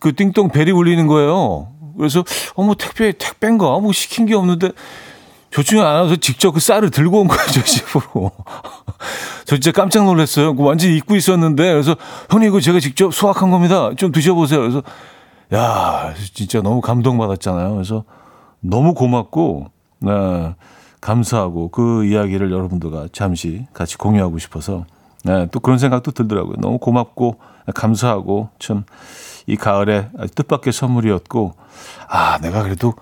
그 0.00 0.14
띵동 0.14 0.50
벨이 0.50 0.70
울리는 0.70 1.06
거예요. 1.06 1.68
그래서 1.96 2.24
어머 2.54 2.74
택배 2.74 3.12
택배인가 3.12 3.78
뭐 3.78 3.92
시킨 3.92 4.26
게 4.26 4.34
없는데 4.34 4.70
조충현 5.52 5.86
아나운서 5.86 6.16
직접 6.16 6.52
그 6.52 6.60
쌀을 6.60 6.90
들고 6.90 7.20
온 7.20 7.28
거예요, 7.28 7.46
저 7.52 7.62
집으로. 7.62 8.32
저 9.44 9.56
진짜 9.56 9.70
깜짝 9.70 10.04
놀랐어요. 10.06 10.56
그 10.56 10.64
완전히 10.64 10.96
잊고 10.96 11.14
있었는데, 11.14 11.72
그래서, 11.72 11.94
형님, 12.30 12.48
이거 12.48 12.60
제가 12.60 12.80
직접 12.80 13.12
수확한 13.12 13.50
겁니다. 13.50 13.90
좀 13.96 14.12
드셔보세요. 14.12 14.60
그래서, 14.60 14.82
야, 15.52 16.14
진짜 16.32 16.62
너무 16.62 16.80
감동받았잖아요. 16.80 17.74
그래서 17.74 18.04
너무 18.60 18.94
고맙고, 18.94 19.66
네, 19.98 20.54
감사하고 21.02 21.68
그 21.68 22.06
이야기를 22.06 22.50
여러분들과 22.50 23.08
잠시 23.12 23.66
같이 23.74 23.98
공유하고 23.98 24.38
싶어서, 24.38 24.86
네, 25.22 25.48
또 25.52 25.60
그런 25.60 25.76
생각도 25.78 26.12
들더라고요. 26.12 26.56
너무 26.60 26.78
고맙고, 26.78 27.36
감사하고, 27.74 28.48
참, 28.58 28.84
이 29.46 29.56
가을에 29.56 30.08
뜻밖의 30.34 30.72
선물이었고, 30.72 31.52
아, 32.08 32.38
내가 32.38 32.62
그래도 32.62 32.94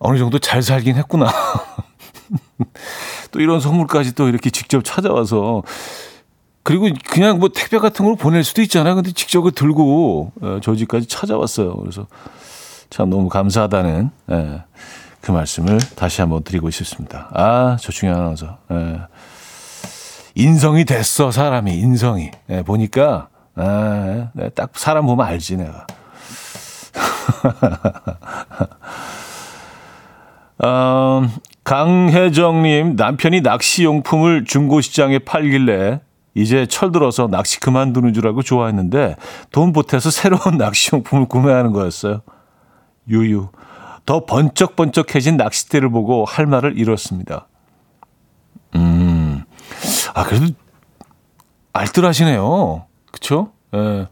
어느 0.00 0.18
정도 0.18 0.38
잘 0.38 0.62
살긴 0.62 0.96
했구나. 0.96 1.30
또 3.30 3.40
이런 3.40 3.60
선물까지 3.60 4.14
또 4.14 4.28
이렇게 4.28 4.50
직접 4.50 4.82
찾아와서 4.84 5.62
그리고 6.62 6.88
그냥 7.08 7.38
뭐 7.38 7.50
택배 7.54 7.78
같은 7.78 8.04
걸 8.04 8.16
보낼 8.16 8.42
수도 8.42 8.62
있잖아요. 8.62 8.96
근데 8.96 9.12
직접 9.12 9.42
그 9.42 9.52
들고 9.52 10.32
어, 10.40 10.58
저 10.62 10.74
집까지 10.74 11.06
찾아왔어요. 11.06 11.76
그래서 11.76 12.06
참 12.88 13.08
너무 13.08 13.28
감사하다는 13.28 14.10
예, 14.32 14.62
그 15.20 15.32
말씀을 15.32 15.78
다시 15.96 16.20
한번 16.20 16.42
드리고 16.42 16.70
싶습니다. 16.70 17.28
아, 17.32 17.76
조충현 17.80 18.16
아나운서. 18.16 18.58
예. 18.72 19.00
인성이 20.34 20.84
됐어, 20.84 21.30
사람이, 21.30 21.74
인성이. 21.74 22.30
예, 22.48 22.62
보니까, 22.62 23.28
아, 23.56 24.28
네, 24.32 24.48
딱 24.50 24.70
사람 24.74 25.06
보면 25.06 25.26
알지, 25.26 25.56
내가. 25.56 25.86
어, 30.62 31.22
강혜정님, 31.64 32.96
남편이 32.96 33.40
낚시 33.42 33.84
용품을 33.84 34.44
중고 34.44 34.80
시장에 34.80 35.18
팔길래 35.18 36.00
이제 36.34 36.66
철들어서 36.66 37.28
낚시 37.28 37.60
그만두는 37.60 38.12
줄 38.12 38.26
알고 38.26 38.42
좋아했는데 38.42 39.16
돈 39.50 39.72
보태서 39.72 40.10
새로운 40.10 40.56
낚시 40.58 40.90
용품을 40.94 41.26
구매하는 41.26 41.72
거였어요. 41.72 42.22
유유. 43.08 43.48
더 44.06 44.24
번쩍번쩍해진 44.24 45.36
낚싯대를 45.36 45.90
보고 45.90 46.24
할 46.24 46.46
말을 46.46 46.78
잃었습니다. 46.78 47.46
음, 48.76 49.44
아, 50.14 50.24
그래도 50.24 50.46
알뜰하시네요. 51.72 52.86
그쵸? 53.12 53.52
예. 53.74 54.08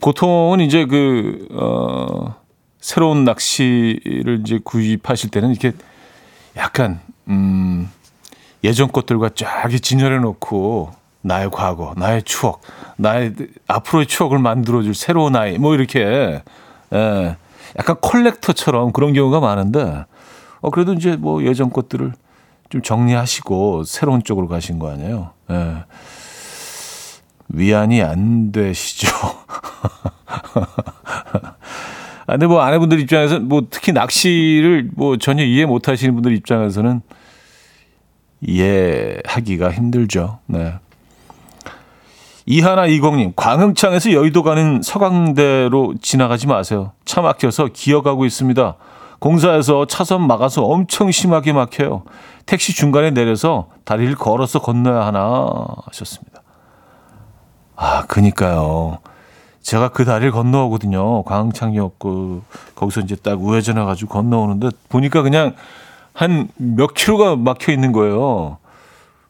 보통은 0.00 0.60
이제 0.60 0.84
그, 0.86 1.46
어, 1.52 2.39
새로운 2.80 3.24
낚시를 3.24 4.40
이제 4.40 4.58
구입하실 4.62 5.30
때는 5.30 5.50
이렇게 5.50 5.72
약간, 6.56 7.00
음, 7.28 7.90
예전 8.64 8.90
것들과 8.90 9.30
쫙 9.34 9.70
진열해 9.70 10.18
놓고 10.18 10.92
나의 11.22 11.50
과거, 11.50 11.94
나의 11.96 12.22
추억, 12.22 12.62
나의 12.96 13.34
앞으로의 13.68 14.06
추억을 14.06 14.38
만들어 14.38 14.82
줄 14.82 14.94
새로운 14.94 15.36
아이, 15.36 15.58
뭐 15.58 15.74
이렇게, 15.74 16.42
예, 16.92 17.36
약간 17.78 17.96
컬렉터처럼 18.00 18.92
그런 18.92 19.12
경우가 19.12 19.40
많은데, 19.40 20.06
어, 20.60 20.70
그래도 20.70 20.94
이제 20.94 21.16
뭐 21.16 21.44
예전 21.44 21.70
것들을 21.70 22.12
좀 22.70 22.82
정리하시고 22.82 23.84
새로운 23.84 24.22
쪽으로 24.22 24.48
가신 24.48 24.78
거 24.78 24.90
아니에요? 24.90 25.30
예. 25.50 25.84
위안이 27.48 28.02
안 28.02 28.52
되시죠? 28.52 29.08
아, 32.30 32.34
근데 32.34 32.46
뭐 32.46 32.60
아내분들 32.60 33.00
입장에서 33.00 33.40
뭐 33.40 33.62
특히 33.68 33.90
낚시를 33.90 34.88
뭐 34.94 35.16
전혀 35.16 35.42
이해 35.42 35.66
못 35.66 35.88
하시는 35.88 36.14
분들 36.14 36.32
입장에서는 36.36 37.02
이해하기가 38.40 39.72
힘들죠. 39.72 40.38
네. 40.46 40.74
이하나 42.46 42.86
이공님, 42.86 43.32
광흥창에서 43.34 44.12
여의도 44.12 44.44
가는 44.44 44.80
서강대로 44.80 45.94
지나가지 46.00 46.46
마세요. 46.46 46.92
차 47.04 47.20
막혀서 47.20 47.70
기어가고 47.72 48.24
있습니다. 48.24 48.76
공사에서 49.18 49.86
차선 49.86 50.24
막아서 50.24 50.62
엄청 50.62 51.10
심하게 51.10 51.52
막혀요. 51.52 52.04
택시 52.46 52.76
중간에 52.76 53.10
내려서 53.10 53.70
다리를 53.84 54.14
걸어서 54.14 54.60
건너야 54.60 55.04
하나 55.04 55.48
하셨습니다. 55.86 56.42
아, 57.74 58.04
그니까요. 58.06 58.98
제가 59.70 59.90
그 59.90 60.04
다리를 60.04 60.32
건너오거든요. 60.32 61.22
광흥창역 61.22 62.00
그 62.00 62.42
거기서 62.74 63.02
이제 63.02 63.14
딱 63.14 63.40
우회전해 63.40 63.84
가지고 63.84 64.14
건너오는데 64.14 64.70
보니까 64.88 65.22
그냥 65.22 65.54
한 66.12 66.48
몇 66.56 66.92
킬로가 66.92 67.36
막혀 67.36 67.70
있는 67.70 67.92
거예요. 67.92 68.58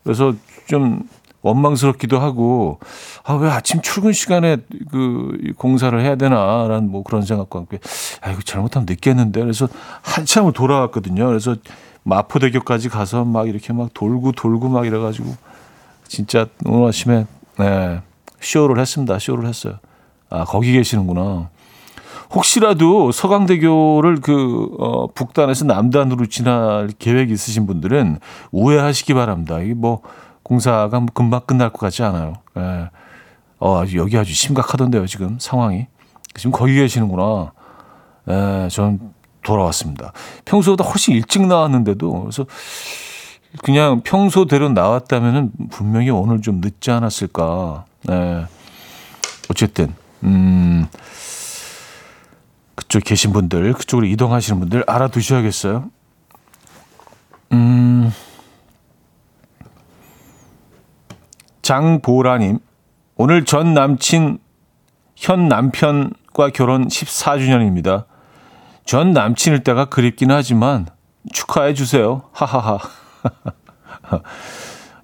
그래서 0.03 0.33
좀 0.67 1.03
원망스럽기도 1.43 2.19
하고 2.19 2.79
아 3.23 3.35
왜 3.35 3.51
아침 3.51 3.83
출근 3.83 4.15
시간에 4.15 4.57
그 4.91 5.53
공사를 5.59 6.01
해야 6.01 6.17
되나라는 6.17 6.91
뭐 6.91 7.03
그런 7.03 7.21
생각과 7.21 7.59
함께 7.59 7.79
아 8.23 8.31
이거 8.31 8.41
잘못하면 8.41 8.87
늦겠는데 8.89 9.41
그래서 9.43 9.69
한참을 10.01 10.55
돌아왔거든요. 10.55 11.27
그래서 11.27 11.55
마포대교까지 12.05 12.89
가서 12.89 13.27
막 13.27 13.47
이렇게 13.47 13.75
막 13.75 13.91
돌고 13.93 14.33
돌고 14.33 14.71
막 14.71 14.87
이래가지고 14.87 15.35
진짜 16.09 16.47
오늘 16.65 16.89
아침에 16.89 17.27
네, 17.59 18.01
쇼를 18.41 18.81
했습니다. 18.81 19.19
쇼를 19.19 19.47
했어요. 19.47 19.75
아 20.31 20.45
거기 20.45 20.73
계시는구나. 20.73 21.51
혹시라도 22.33 23.11
서강대교를 23.11 24.21
그 24.21 24.71
어, 24.79 25.09
북단에서 25.09 25.65
남단으로 25.65 26.27
지날 26.27 26.89
계획 26.99 27.31
있으신 27.31 27.67
분들은 27.67 28.21
우회하시기 28.53 29.15
바랍니다. 29.15 29.59
이게 29.59 29.75
뭐 29.75 30.03
공사가 30.43 31.01
뭐 31.01 31.09
금방 31.13 31.41
끝날 31.47 31.71
것 31.71 31.79
같지 31.81 32.03
않아요. 32.05 32.35
예. 32.57 32.91
어, 33.59 33.83
여기 33.95 34.17
아주 34.17 34.33
심각하던데요, 34.33 35.07
지금 35.07 35.39
상황이. 35.39 35.87
지금 36.35 36.51
거기 36.51 36.75
계시는구나. 36.75 37.53
예, 38.29 38.69
전 38.71 39.13
돌아왔습니다. 39.43 40.13
평소보다 40.45 40.85
훨씬 40.85 41.15
일찍 41.15 41.47
나왔는데도, 41.47 42.23
그래서 42.23 42.47
그냥 43.65 44.01
평소대로 44.03 44.71
나왔다면은 44.71 45.51
분명히 45.71 46.11
오늘 46.11 46.41
좀 46.41 46.61
늦지 46.61 46.91
않았을까. 46.91 47.85
예. 48.11 48.47
어쨌든, 49.51 49.95
음, 50.25 50.87
그쪽 52.75 53.05
계신 53.05 53.33
분들, 53.33 53.73
그쪽으로 53.75 54.07
이동하시는 54.07 54.61
분들 54.61 54.85
알아두셔야겠어요. 54.87 55.91
음, 57.53 58.13
장보라님, 61.63 62.59
오늘 63.17 63.45
전 63.45 63.75
남친, 63.75 64.39
현 65.17 65.49
남편과 65.49 66.51
결혼 66.55 66.89
14주년입니다. 66.89 68.07
전 68.85 69.13
남친일 69.13 69.63
때가 69.63 69.85
그립긴 69.85 70.31
하지만 70.31 70.87
축하해 71.33 71.75
주세요. 71.75 72.23
하하하. 72.33 72.79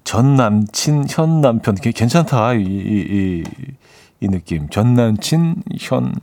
전 0.03 0.35
남친, 0.35 1.07
현 1.09 1.41
남편. 1.41 1.75
괜찮다. 1.75 2.55
이, 2.55 2.63
이, 2.63 2.65
이, 2.65 3.45
이 4.21 4.29
느낌. 4.29 4.69
전 4.69 4.95
남친, 4.95 5.63
현 5.79 6.15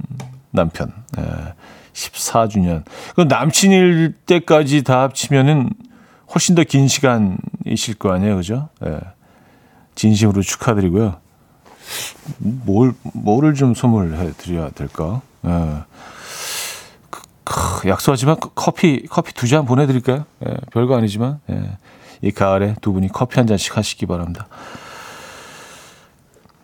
남편. 0.52 0.92
예, 1.18 1.54
14주년. 1.94 2.84
그 3.16 3.22
남친일 3.22 4.16
때까지 4.26 4.84
다 4.84 5.02
합치면은 5.04 5.70
훨씬 6.34 6.56
더 6.56 6.64
긴 6.64 6.88
시간이실 6.88 7.96
거 8.00 8.12
아니에요. 8.14 8.38
그죠? 8.38 8.70
예. 8.86 9.00
진심으로 9.96 10.42
축하드리고요. 10.42 11.18
뭘, 12.40 12.94
뭐를 13.14 13.54
좀 13.54 13.76
선물해 13.76 14.32
드려야 14.38 14.70
될까? 14.72 15.22
예. 15.46 15.84
약속하지만 17.86 18.40
그 18.40 18.50
커피, 18.56 19.06
커피 19.08 19.34
두 19.34 19.48
잔 19.48 19.66
보내드릴까요? 19.66 20.26
예, 20.48 20.56
별거 20.72 20.98
아니지만, 20.98 21.40
예. 21.52 21.78
이 22.22 22.32
가을에 22.32 22.76
두 22.82 22.94
분이 22.94 23.10
커피 23.10 23.36
한 23.36 23.46
잔씩 23.46 23.78
하시기 23.78 24.06
바랍니다. 24.06 24.48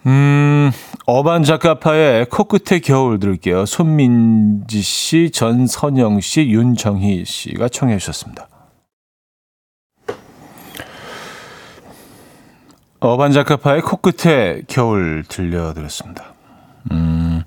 음, 0.09 0.71
어반 1.05 1.43
작가파의 1.43 2.25
코끝의 2.29 2.81
겨울 2.81 3.19
들을게요. 3.19 3.67
손민지 3.67 4.81
씨, 4.81 5.29
전선영 5.29 6.19
씨, 6.19 6.49
윤정희 6.49 7.25
씨가 7.25 7.69
청해 7.69 7.99
주셨습니다. 7.99 8.47
어반자카파의 13.01 13.81
코끝에 13.81 14.63
겨울 14.67 15.23
들려드렸습니다. 15.27 16.33
음, 16.91 17.43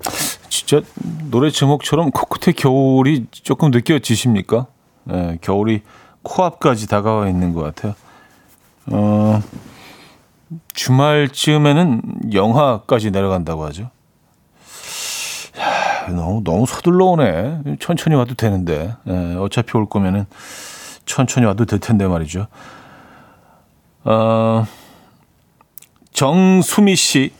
진짜 0.49 0.81
노래 1.29 1.51
제목처럼 1.51 2.11
코끝에 2.11 2.53
겨울이 2.53 3.27
조금 3.31 3.71
느껴지십니까? 3.71 4.67
네, 5.03 5.37
겨울이 5.41 5.81
코앞까지 6.23 6.87
다가와 6.87 7.27
있는 7.27 7.53
것 7.53 7.61
같아요. 7.61 7.93
어, 8.87 9.41
주말쯤에는 10.73 12.33
영하까지 12.33 13.11
내려간다고 13.11 13.65
하죠. 13.65 13.89
야, 15.59 16.07
너무, 16.09 16.41
너무 16.43 16.65
서둘러 16.65 17.05
오네. 17.05 17.77
천천히 17.79 18.15
와도 18.15 18.35
되는데. 18.35 18.95
네, 19.03 19.35
어차피 19.35 19.77
올 19.77 19.87
거면은 19.87 20.25
천천히 21.05 21.45
와도 21.45 21.65
될 21.65 21.79
텐데 21.79 22.07
말이죠. 22.07 22.47
어, 24.03 24.65
정수미 26.11 26.95
씨. 26.95 27.33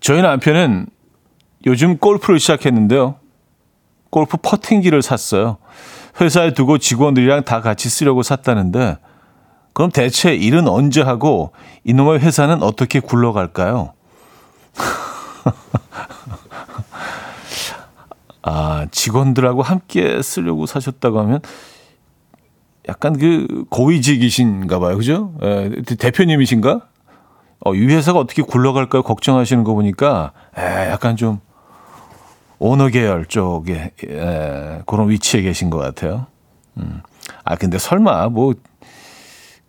저희 0.00 0.22
남편은 0.22 0.86
요즘 1.66 1.98
골프를 1.98 2.40
시작했는데요. 2.40 3.16
골프 4.10 4.36
퍼팅기를 4.38 5.02
샀어요. 5.02 5.58
회사에 6.20 6.52
두고 6.52 6.78
직원들이랑 6.78 7.44
다 7.44 7.60
같이 7.60 7.88
쓰려고 7.88 8.22
샀다는데, 8.22 8.96
그럼 9.72 9.90
대체 9.90 10.34
일은 10.34 10.68
언제 10.68 11.00
하고 11.02 11.52
이놈의 11.84 12.20
회사는 12.20 12.62
어떻게 12.62 13.00
굴러갈까요? 13.00 13.92
아, 18.42 18.86
직원들하고 18.90 19.62
함께 19.62 20.22
쓰려고 20.22 20.66
사셨다고 20.66 21.20
하면 21.20 21.40
약간 22.88 23.16
그 23.18 23.64
고위직이신가 23.68 24.78
봐요. 24.78 24.96
그죠? 24.96 25.32
에, 25.42 25.70
예, 25.76 25.82
대표님이신가? 25.82 26.80
어, 27.62 27.74
이 27.74 27.86
회사가 27.86 28.18
어떻게 28.18 28.42
굴러갈까요? 28.42 29.02
걱정하시는 29.02 29.64
거 29.64 29.74
보니까 29.74 30.32
에, 30.58 30.90
약간 30.90 31.16
좀 31.16 31.40
오너 32.58 32.88
계열 32.88 33.26
쪽에 33.26 33.92
에, 34.04 34.82
그런 34.86 35.10
위치에 35.10 35.42
계신 35.42 35.70
것 35.70 35.78
같아요. 35.78 36.26
음. 36.78 37.02
아 37.44 37.56
근데 37.56 37.78
설마 37.78 38.28
뭐 38.30 38.54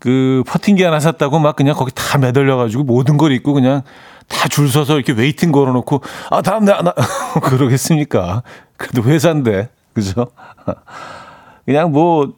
그 0.02 0.44
퍼팅기 0.48 0.82
하나 0.82 1.00
샀다고 1.00 1.38
막 1.38 1.56
그냥 1.56 1.76
거기 1.76 1.92
다 1.94 2.18
매달려가지고 2.18 2.84
모든 2.84 3.18
걸 3.18 3.32
잊고 3.34 3.54
그냥 3.54 3.84
다 4.28 4.50
줄 4.50 4.68
서서 4.68 4.96
이렇게 4.96 5.14
waiting 5.14 5.52
걸어놓고 5.52 6.02
아 6.32 6.42
다음 6.42 6.66
나, 6.66 6.82
나 6.82 6.94
그러겠습니까? 7.44 8.42
그래도 8.78 9.04
회사인데 9.08 9.70
그죠? 9.94 10.28
그냥 11.66 11.92
뭐 11.92 12.34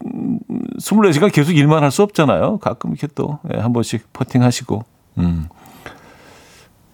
24시간 0.79 1.31
계속 1.31 1.53
일만 1.53 1.83
할 1.83 1.91
수 1.91 2.03
없잖아요. 2.03 2.57
가끔 2.57 2.91
이렇게 2.91 3.07
또한 3.15 3.39
예, 3.55 3.61
번씩 3.61 4.11
퍼팅 4.11 4.43
하시고 4.43 4.83
음 5.19 5.47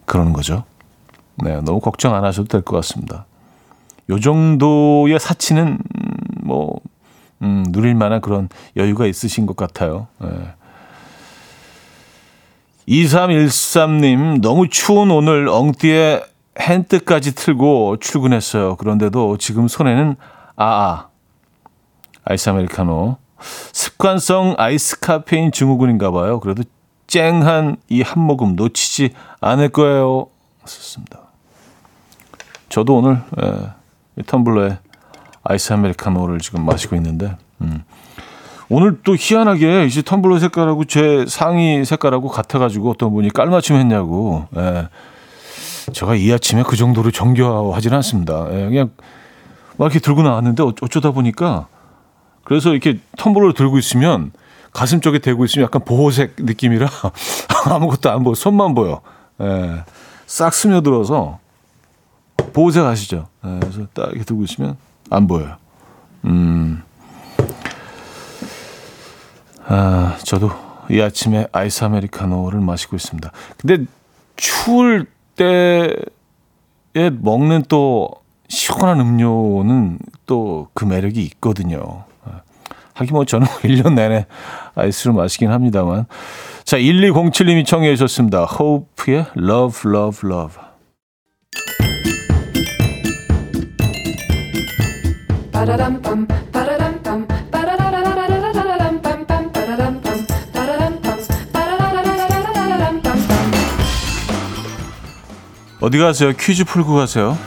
그러는 0.05 0.34
거죠. 0.34 0.65
네, 1.38 1.60
너무 1.62 1.79
걱정 1.79 2.13
안 2.13 2.23
하셔도 2.25 2.47
될 2.47 2.62
것 2.62 2.75
같습니다. 2.75 3.25
요 4.12 4.19
정도의 4.19 5.19
사치는 5.19 5.79
뭐 6.43 6.79
음, 7.41 7.63
누릴 7.69 7.95
만한 7.95 8.21
그런 8.21 8.49
여유가 8.75 9.08
있으신 9.08 9.47
것 9.47 9.55
같아요. 9.55 10.08
네. 10.19 10.27
2313님, 12.89 14.41
너무 14.41 14.67
추운 14.67 15.12
오늘 15.12 15.47
엉띠에 15.47 16.23
핸드까지 16.60 17.36
틀고 17.36 17.97
출근했어요. 17.97 18.75
그런데도 18.78 19.38
지금 19.38 19.67
손에는 19.67 20.15
아아, 20.56 21.08
아이스 22.25 22.49
아메리카노. 22.49 23.17
습관성 23.39 24.56
아이스 24.58 24.99
카페인 24.99 25.52
증후군인가 25.52 26.12
봐요. 26.12 26.39
그래도 26.39 26.63
쨍한 27.08 27.78
이 27.89 28.02
한 28.02 28.21
모금 28.23 28.56
놓치지 28.56 29.13
않을 29.39 29.69
거예요. 29.69 30.28
썼습니다. 30.65 31.19
저도 32.69 32.97
오늘 32.97 33.21
예, 33.41 33.69
이 34.17 34.21
텀블러에 34.23 34.78
아이스 35.43 35.73
아메리카노를 35.73 36.39
지금 36.39 36.65
마시고 36.65 36.95
있는데 36.97 37.38
음. 37.62 37.84
오늘 38.69 38.99
또 39.03 39.15
희한하게 39.17 39.86
이제 39.86 40.01
텀블러 40.01 40.39
색깔하고 40.39 40.86
제 40.86 41.25
상의 41.27 41.84
색깔하고 41.86 42.29
같아가지고 42.29 42.91
어떤 42.91 43.12
분이 43.13 43.29
깔맞춤 43.29 43.75
했냐고. 43.75 44.47
예. 44.55 44.88
제가 45.91 46.15
이 46.15 46.32
아침에 46.32 46.62
그 46.62 46.75
정도로 46.75 47.10
정교하지는 47.10 47.95
않습니다. 47.97 48.47
예. 48.51 48.65
그냥 48.65 48.91
막 49.77 49.86
이렇게 49.86 49.99
들고 49.99 50.21
나왔는데 50.21 50.62
어쩌다 50.82 51.10
보니까 51.12 51.67
그래서 52.43 52.69
이렇게 52.71 52.99
텀블러를 53.17 53.55
들고 53.55 53.79
있으면 53.79 54.32
가슴 54.71 55.01
쪽에 55.01 55.17
대고 55.17 55.45
있으면 55.45 55.65
약간 55.65 55.84
보호색 55.84 56.36
느낌이라 56.38 56.88
아무것도 57.65 58.12
안 58.12 58.23
보여. 58.23 58.36
손만 58.36 58.75
보여. 58.75 59.01
예. 59.41 59.84
싹 60.27 60.53
스며들어서 60.53 61.39
보호색 62.53 62.86
아시죠? 62.86 63.27
예. 63.45 63.60
그래서 63.62 63.88
딱 63.95 64.10
이렇게 64.12 64.25
들고 64.25 64.43
있으면 64.43 64.77
안 65.10 65.25
보여요. 65.25 65.55
음. 66.25 66.84
아, 69.71 70.17
저도 70.23 70.49
이 70.89 70.99
아침에 70.99 71.45
아이스 71.51 71.84
아메리카노를 71.84 72.60
마시고 72.60 72.95
있습니다. 72.95 73.32
근데 73.58 73.86
추울 74.36 75.05
때에 75.36 75.93
먹는 77.21 77.63
또 77.69 78.10
시원한 78.47 78.99
음료는 78.99 79.99
또 80.25 80.67
그 80.73 80.86
매력이 80.86 81.21
있거든요. 81.23 82.03
하긴 82.95 83.13
뭐 83.13 83.25
저는 83.25 83.47
1년 83.63 83.93
내내 83.93 84.25
아이스를 84.75 85.13
마시긴 85.13 85.51
합니다만. 85.51 86.05
자, 86.63 86.77
1207님이 86.77 87.65
청해 87.65 87.95
주셨습니다. 87.95 88.45
호프의 88.45 89.27
Love, 89.38 89.91
Love, 89.91 90.29
Love. 90.29 90.55
어디 105.82 105.98
가세요? 105.98 106.34
퀴즈 106.38 106.65
풀고 106.65 106.94
가세요. 106.96 107.38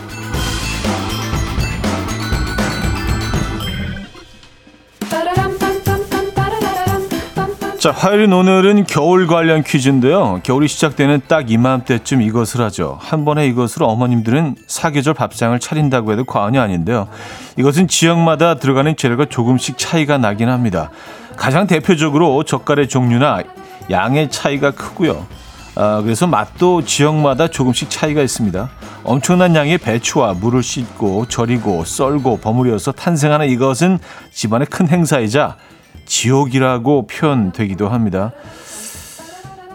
자, 7.77 7.91
화요일인 7.91 8.31
오늘은 8.31 8.85
겨울 8.85 9.27
관련 9.27 9.61
퀴즈인데요. 9.61 10.39
겨울이 10.43 10.69
시작되는 10.69 11.23
딱 11.27 11.51
이맘때쯤 11.51 12.21
이것을 12.21 12.61
하죠. 12.61 12.97
한 13.01 13.25
번에 13.25 13.45
이것으로 13.47 13.87
어머님들은 13.87 14.55
사계절 14.67 15.13
밥상을 15.13 15.59
차린다고 15.59 16.13
해도 16.13 16.23
과언이 16.23 16.57
아닌데요. 16.57 17.09
이것은 17.57 17.89
지역마다 17.89 18.55
들어가는 18.55 18.95
재료가 18.95 19.25
조금씩 19.25 19.77
차이가 19.77 20.17
나긴 20.17 20.47
합니다. 20.47 20.91
가장 21.35 21.67
대표적으로 21.67 22.41
젓갈의 22.45 22.87
종류나 22.87 23.43
양의 23.91 24.31
차이가 24.31 24.71
크고요. 24.71 25.27
아, 25.75 26.01
그래서 26.01 26.27
맛도 26.27 26.83
지역마다 26.83 27.47
조금씩 27.47 27.89
차이가 27.89 28.21
있습니다. 28.21 28.69
엄청난 29.03 29.55
양의 29.55 29.79
배추와 29.79 30.33
물을 30.33 30.61
씻고 30.61 31.27
절이고 31.27 31.83
썰고 31.83 32.37
버무려서 32.37 32.91
탄생하는 32.91 33.47
이것은 33.49 33.97
집안의 34.31 34.67
큰 34.67 34.87
행사이자 34.87 35.57
지옥이라고 36.05 37.07
표현되기도 37.07 37.89
합니다. 37.89 38.31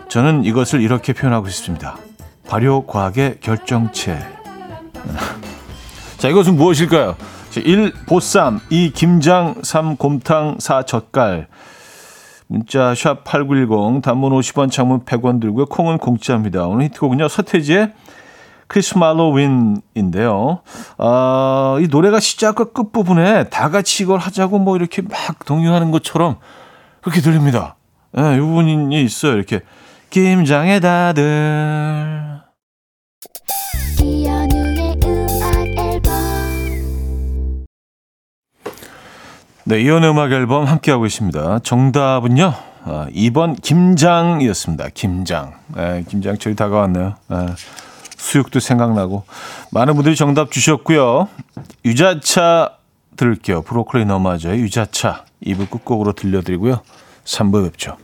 저는 0.08 0.44
이것을 0.44 0.80
이렇게 0.80 1.12
표현하고 1.12 1.48
싶습니다. 1.48 1.98
발효 2.48 2.86
과학의 2.86 3.38
결정체. 3.40 4.18
자, 6.16 6.28
이것은 6.28 6.56
무엇일까요? 6.56 7.16
1. 7.56 7.92
보쌈 8.06 8.60
2. 8.70 8.92
김장 8.92 9.56
3. 9.62 9.96
곰탕 9.96 10.56
4. 10.60 10.84
젓갈 10.84 11.48
문자 12.48 12.94
샵 12.94 13.24
8910 13.24 14.02
단문 14.02 14.32
50원 14.32 14.70
장문 14.70 15.04
100원 15.04 15.40
들고요. 15.40 15.66
콩은 15.66 15.98
공짜입니다. 15.98 16.66
오늘 16.66 16.86
히트곡은요. 16.86 17.28
서태지의 17.28 17.92
크리스말로 18.66 19.32
윈인데요. 19.32 20.60
아, 20.98 21.78
이 21.80 21.88
노래가 21.88 22.20
시작과 22.20 22.72
끝부분에 22.72 23.44
다 23.50 23.70
같이 23.70 24.02
이걸 24.02 24.18
하자고 24.18 24.58
뭐 24.58 24.76
이렇게 24.76 25.02
막 25.02 25.44
동요하는 25.44 25.90
것처럼 25.90 26.36
그렇게 27.02 27.20
들립니다. 27.20 27.76
예, 28.16 28.22
네, 28.22 28.36
이 28.36 28.40
부분이 28.40 29.02
있어요. 29.04 29.34
이렇게. 29.34 29.60
김장의 30.10 30.80
다들. 30.80 32.27
네, 39.68 39.82
이연의 39.82 40.12
음악 40.12 40.32
앨범 40.32 40.64
함께하고 40.64 41.04
있습니다. 41.04 41.58
정답은요, 41.58 42.54
아, 42.84 43.06
2번 43.14 43.60
김장이었습니다. 43.60 44.88
김장. 44.94 45.52
네, 45.76 46.06
김장철이 46.08 46.56
다가왔네요. 46.56 47.16
네. 47.28 47.36
수육도 48.16 48.60
생각나고 48.60 49.24
많은 49.70 49.92
분들이 49.94 50.16
정답 50.16 50.50
주셨고요. 50.52 51.28
유자차 51.84 52.78
들을게요. 53.18 53.60
브로콜리 53.60 54.06
너마저의 54.06 54.58
유자차 54.60 55.26
2부 55.44 55.68
끝곡으로 55.68 56.14
들려드리고요. 56.14 56.80
3부 57.24 57.70
뵙죠. 57.70 57.98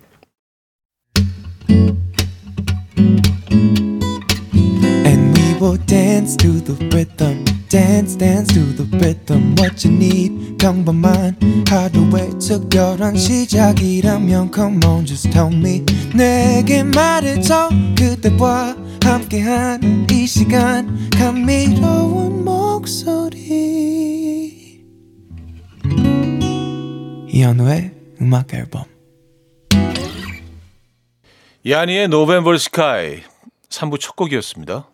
Will 5.61 5.79
dance 5.87 6.37
to 6.37 6.61
the 6.61 6.77
rhythm 6.92 7.42
dance 7.75 8.17
dance 8.17 8.55
to 8.55 8.61
the 8.77 8.87
rhythm 8.99 9.57
what 9.59 9.85
you 9.85 9.93
need. 9.93 10.57
평범한 10.59 11.37
하루의 11.69 12.39
특별한 12.39 13.17
시작이라면 13.17 14.53
come 14.55 14.79
on 14.87 15.05
just 15.05 15.29
tell 15.33 15.53
me. 15.53 15.85
내게 16.15 16.85
말해줘 16.85 17.71
그대와 17.99 18.77
함께한 19.03 20.07
이 20.09 20.25
시간. 20.25 21.11
감미로운 21.11 22.45
목소리. 22.45 23.43
이현우의 27.29 27.91
음악 28.21 28.55
앨범. 28.55 28.85
야니의 31.67 32.07
노벤버 32.07 32.57
스카이 32.57 33.23
3부 33.69 33.99
첫 33.99 34.15
곡이었습니다. 34.15 34.93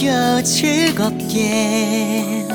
들어봐요 0.00 0.42
즐겁게. 0.42 2.46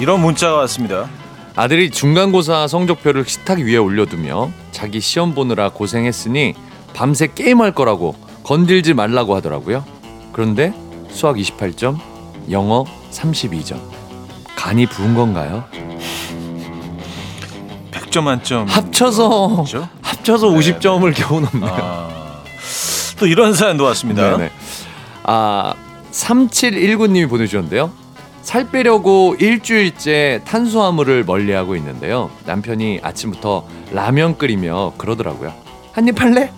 이런 0.00 0.22
문자가 0.22 0.56
왔습니다. 0.60 1.10
아들이 1.54 1.90
중간고사 1.90 2.68
성적표를 2.68 3.26
식탁 3.26 3.58
위에 3.58 3.76
올려두며 3.76 4.50
자기 4.72 4.98
시험 4.98 5.34
보느라 5.34 5.68
고생했으니 5.68 6.54
밤새 6.94 7.26
게임할 7.26 7.72
거라고 7.72 8.14
건들지 8.42 8.94
말라고 8.94 9.36
하더라고요. 9.36 9.84
그런데 10.32 10.72
수학 11.10 11.36
28점, 11.36 11.98
영어 12.50 12.86
32점. 13.10 13.78
간이 14.56 14.86
부은 14.86 15.14
건가요? 15.14 15.64
100점 17.90 18.22
만점. 18.22 18.66
합쳐서 18.68 19.48
그렇죠? 19.48 19.88
합쳐서 20.00 20.48
50점을 20.48 21.12
겨우 21.14 21.40
넘네요. 21.40 21.76
아, 21.78 22.42
또 23.18 23.26
이런 23.26 23.52
사연도 23.52 23.84
왔습니다. 23.84 24.36
네네. 24.38 24.50
아 25.24 25.74
3719님이 26.10 27.28
보내주셨는데요. 27.28 27.99
살 28.50 28.68
빼려고 28.68 29.36
일주일째 29.38 30.40
탄수화물을 30.44 31.22
멀리하고 31.22 31.76
있는데요. 31.76 32.32
남편이 32.46 32.98
아침부터 33.00 33.64
라면 33.92 34.36
끓이며 34.38 34.94
그러더라고요. 34.98 35.52
한 35.92 36.08
입 36.08 36.20
할래? 36.20 36.50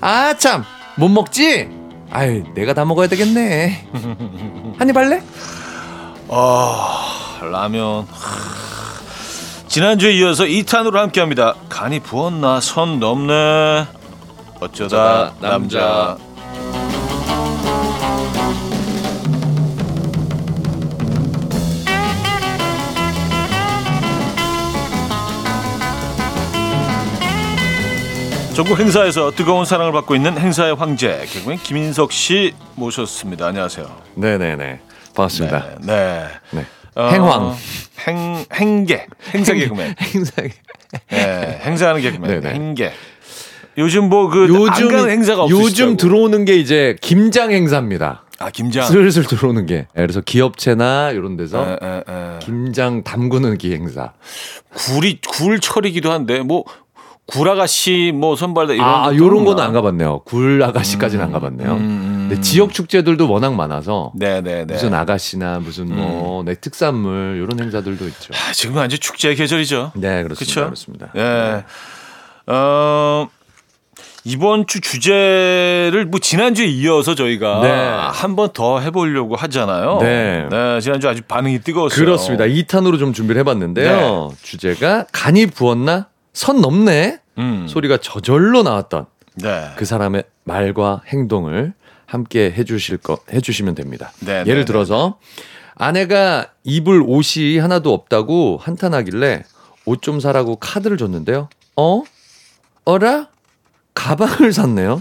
아 0.00 0.34
참 0.34 0.64
못 0.96 1.08
먹지? 1.08 1.68
아유 2.10 2.42
내가 2.54 2.74
다 2.74 2.84
먹어야 2.84 3.06
되겠네. 3.06 3.86
한 4.76 4.88
입 4.88 4.96
할래? 4.96 5.22
아, 6.28 7.38
라면. 7.42 8.08
하, 8.10 9.68
지난주에 9.68 10.14
이어서 10.14 10.42
2탄으로 10.46 10.94
함께합니다. 10.94 11.54
간이 11.68 12.00
부었나 12.00 12.60
선 12.60 12.98
넘네. 12.98 13.84
어쩌다, 14.58 14.64
어쩌다 14.96 15.32
남자. 15.40 15.78
남자. 15.78 16.25
전국 28.56 28.80
행사에서 28.80 29.30
뜨거운 29.32 29.66
사랑을 29.66 29.92
받고 29.92 30.16
있는 30.16 30.38
행사의 30.38 30.76
황제 30.76 31.26
개그맨 31.28 31.58
김인석 31.58 32.10
씨 32.10 32.54
모셨습니다. 32.74 33.48
안녕하세요. 33.48 33.86
네네네 34.14 34.80
반갑습니다. 35.14 35.66
네. 35.82 35.86
네. 35.86 36.26
네. 36.52 36.66
어, 36.94 37.08
행황. 37.10 37.54
행 38.06 38.46
행계 38.54 39.06
행사 39.34 39.52
개그맨. 39.52 39.94
행사 40.00 40.42
네, 41.10 41.60
행사하는 41.64 42.00
개그맨. 42.00 42.40
네네. 42.40 42.54
행계. 42.54 42.92
요즘 43.76 44.08
뭐그 44.08 44.48
요즘 44.48 44.70
안가는 44.70 45.10
행사가 45.10 45.42
없으시다고. 45.42 45.66
요즘 45.66 45.96
들어오는 45.98 46.46
게 46.46 46.56
이제 46.56 46.96
김장 47.02 47.52
행사입니다. 47.52 48.24
아 48.38 48.48
김장. 48.48 48.86
슬슬 48.86 49.24
들어오는 49.24 49.66
게 49.66 49.86
그래서 49.94 50.22
기업체나 50.22 51.10
이런 51.10 51.36
데서 51.36 51.62
에, 51.62 51.86
에, 51.86 51.96
에. 52.08 52.38
김장 52.40 53.04
담그는 53.04 53.58
기 53.58 53.74
행사. 53.74 54.12
굴이 54.72 55.20
굴 55.28 55.60
철이기도 55.60 56.10
한데 56.10 56.40
뭐 56.40 56.64
굴아가씨 57.26 58.12
뭐 58.14 58.36
선발대 58.36 58.74
이런 58.74 58.88
아, 58.88 59.02
것도 59.04 59.16
요런 59.16 59.44
거는? 59.44 59.62
안 59.62 59.72
가봤네요. 59.72 60.20
굴 60.20 60.62
아가씨까지는 60.62 61.24
안 61.24 61.32
가봤네요. 61.32 61.72
음. 61.72 62.26
근데 62.28 62.40
지역 62.40 62.72
축제들도 62.72 63.28
워낙 63.30 63.54
많아서 63.54 64.12
네네네. 64.14 64.72
무슨 64.72 64.94
아가씨나 64.94 65.58
무슨 65.58 65.94
뭐 65.94 66.44
네, 66.44 66.54
특산물 66.54 67.42
이런 67.42 67.58
행사들도 67.60 68.06
있죠. 68.08 68.32
아, 68.32 68.52
지금 68.52 68.76
완전 68.76 68.98
축제 69.00 69.34
계절이죠. 69.34 69.92
네, 69.96 70.22
그렇습니다. 70.22 70.38
그쵸? 70.38 70.64
그렇습니다. 70.64 71.08
예. 71.16 71.64
어, 72.52 73.28
이번 74.24 74.66
주 74.66 74.80
주제를 74.80 76.06
뭐 76.08 76.18
지난주에 76.20 76.66
이어서 76.66 77.14
저희가 77.14 77.60
네. 77.62 77.70
한번 78.12 78.50
더 78.52 78.80
해보려고 78.80 79.36
하잖아요. 79.36 79.98
네. 80.00 80.48
지난주 80.80 81.08
아주 81.08 81.22
반응이 81.26 81.60
뜨거웠어요. 81.60 82.04
그렇습니다. 82.04 82.44
2탄으로 82.44 82.98
좀 82.98 83.12
준비를 83.12 83.40
해봤는데요. 83.40 84.32
주제가 84.42 85.06
간이 85.12 85.46
부었나 85.46 86.06
선 86.36 86.60
넘네 86.60 87.18
음. 87.38 87.66
소리가 87.66 87.96
저절로 87.96 88.62
나왔던 88.62 89.06
네. 89.36 89.70
그 89.76 89.86
사람의 89.86 90.24
말과 90.44 91.00
행동을 91.06 91.72
함께 92.04 92.52
해주실 92.54 92.98
거 92.98 93.18
해주시면 93.32 93.74
됩니다. 93.74 94.12
네, 94.20 94.40
예를 94.46 94.60
네, 94.60 94.64
들어서 94.66 95.18
아내가 95.76 96.48
입을 96.62 97.02
옷이 97.06 97.56
하나도 97.58 97.92
없다고 97.92 98.60
한탄하길래 98.62 99.44
옷 99.86 100.02
좀 100.02 100.20
사라고 100.20 100.56
카드를 100.56 100.98
줬는데요. 100.98 101.48
어? 101.76 102.02
어라? 102.84 103.28
가방을 103.94 104.52
샀네요. 104.52 105.00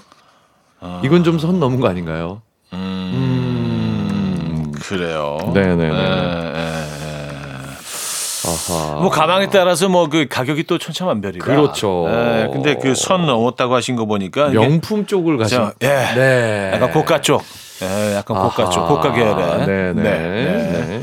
아, 0.80 1.02
이건 1.04 1.26
좀 1.26 1.38
선 1.38 1.60
넘은 1.60 1.82
거 1.82 1.90
아닌가요? 1.90 2.42
음, 2.72 4.72
그래요. 4.82 5.38
네네네. 5.54 5.86
예. 5.86 6.55
아하. 8.46 9.00
뭐 9.02 9.10
가방에 9.10 9.48
따라서 9.50 9.90
뭐 9.90 10.08
그 10.08 10.28
가격이 10.30 10.64
또 10.64 10.78
천차만별이라. 10.78 11.44
그렇죠. 11.46 12.06
예, 12.10 12.50
근데 12.52 12.76
그 12.76 12.94
선 12.96 13.26
넘었다고 13.26 13.74
하신 13.76 13.96
거 13.96 14.06
보니까 14.06 14.50
명품 14.50 15.06
쪽을 15.06 15.38
가신. 15.38 15.58
저, 15.58 15.74
예. 15.82 15.88
네. 16.16 16.72
약간 16.74 16.92
고가 16.92 17.22
쪽. 17.22 17.44
예, 17.82 18.16
약간 18.16 18.38
고가 18.38 18.70
쪽, 18.70 18.82
아하. 18.84 18.88
고가 18.88 19.12
계열의. 19.14 19.66
네네. 19.68 19.94
네, 19.94 20.02
네. 20.04 20.86
네. 20.88 21.02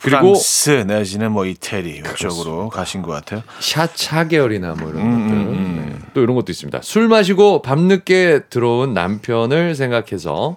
그리고 0.00 0.18
그리고 0.18 0.32
프랑스 0.34 0.70
내지는 0.86 1.32
뭐 1.32 1.46
이태리 1.46 2.02
이쪽으로 2.14 2.68
가신 2.68 3.02
것 3.02 3.10
같아요. 3.12 3.42
샤차 3.58 4.28
계열이나 4.28 4.74
뭐 4.78 4.90
이런 4.90 5.02
음, 5.02 5.22
것들. 5.24 5.36
음, 5.36 5.48
음. 5.48 5.98
네. 6.00 6.06
또 6.14 6.20
이런 6.22 6.36
것도 6.36 6.52
있습니다. 6.52 6.78
술 6.82 7.08
마시고 7.08 7.62
밤늦게 7.62 8.42
들어온 8.50 8.94
남편을 8.94 9.74
생각해서 9.74 10.56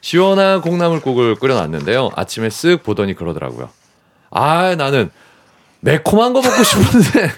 시원한 0.00 0.60
콩나물국을 0.60 1.34
끓여놨는데요. 1.36 2.10
아침에 2.14 2.48
쓱 2.48 2.82
보더니 2.84 3.14
그러더라고요. 3.14 3.68
아, 4.30 4.74
나는 4.76 5.10
매콤한 5.84 6.32
거 6.32 6.40
먹고 6.40 6.62
싶은데. 6.62 7.30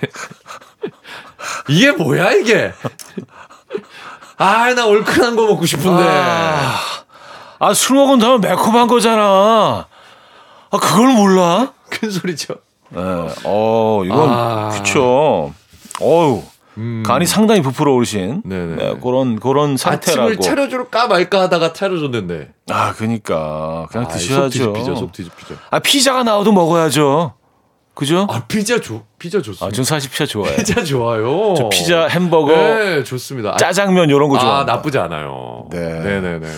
이게 1.68 1.90
뭐야, 1.92 2.30
이게? 2.32 2.72
아, 4.38 4.72
나 4.74 4.86
얼큰한 4.86 5.34
거 5.34 5.46
먹고 5.46 5.66
싶은데. 5.66 6.02
아, 6.06 6.78
아, 7.58 7.74
술 7.74 7.96
먹은 7.96 8.18
다음에 8.20 8.48
매콤한 8.48 8.86
거잖아. 8.86 9.86
아, 10.70 10.78
그걸 10.78 11.08
몰라? 11.14 11.72
큰 11.90 12.10
소리죠. 12.10 12.54
예, 12.94 13.00
어, 13.44 14.02
이건, 14.04 14.30
아. 14.30 14.68
그쵸. 14.70 15.52
어우, 16.00 16.42
음. 16.78 17.02
간이 17.04 17.26
상당히 17.26 17.62
부풀어 17.62 17.94
오르신. 17.94 18.42
네, 18.44 18.94
그런, 19.02 19.40
그런 19.40 19.76
상태라고. 19.76 20.30
아침을 20.30 20.40
차려줄까 20.40 21.08
말까 21.08 21.42
하다가 21.42 21.72
차려줬는데. 21.72 22.52
아, 22.70 22.92
그니까. 22.92 23.86
그냥 23.90 24.06
아, 24.06 24.10
속 24.10 24.18
드셔야죠. 24.18 24.48
뒤집히죠, 24.50 24.96
속 24.96 25.12
뒤집히죠. 25.12 25.56
아, 25.70 25.80
피자가 25.80 26.22
나와도 26.22 26.52
먹어야죠. 26.52 27.34
그죠? 27.96 28.26
아 28.30 28.44
피자 28.46 28.78
좋 28.78 29.02
피자 29.18 29.38
아, 29.38 29.42
좋습니다. 29.42 29.74
전 29.74 29.84
사실 29.84 30.10
피자 30.10 30.26
좋아해요. 30.26 30.56
피자 30.58 30.84
좋아요. 30.84 31.54
저 31.56 31.68
피자, 31.70 32.06
햄버거, 32.06 32.54
네 32.54 33.02
좋습니다. 33.02 33.54
아, 33.54 33.56
짜장면 33.56 34.10
이런 34.10 34.28
거아 34.28 34.38
좋아합니다. 34.38 34.72
나쁘지 34.74 34.98
않아요. 34.98 35.66
네. 35.70 35.78
네네네 35.80 36.38
네. 36.40 36.48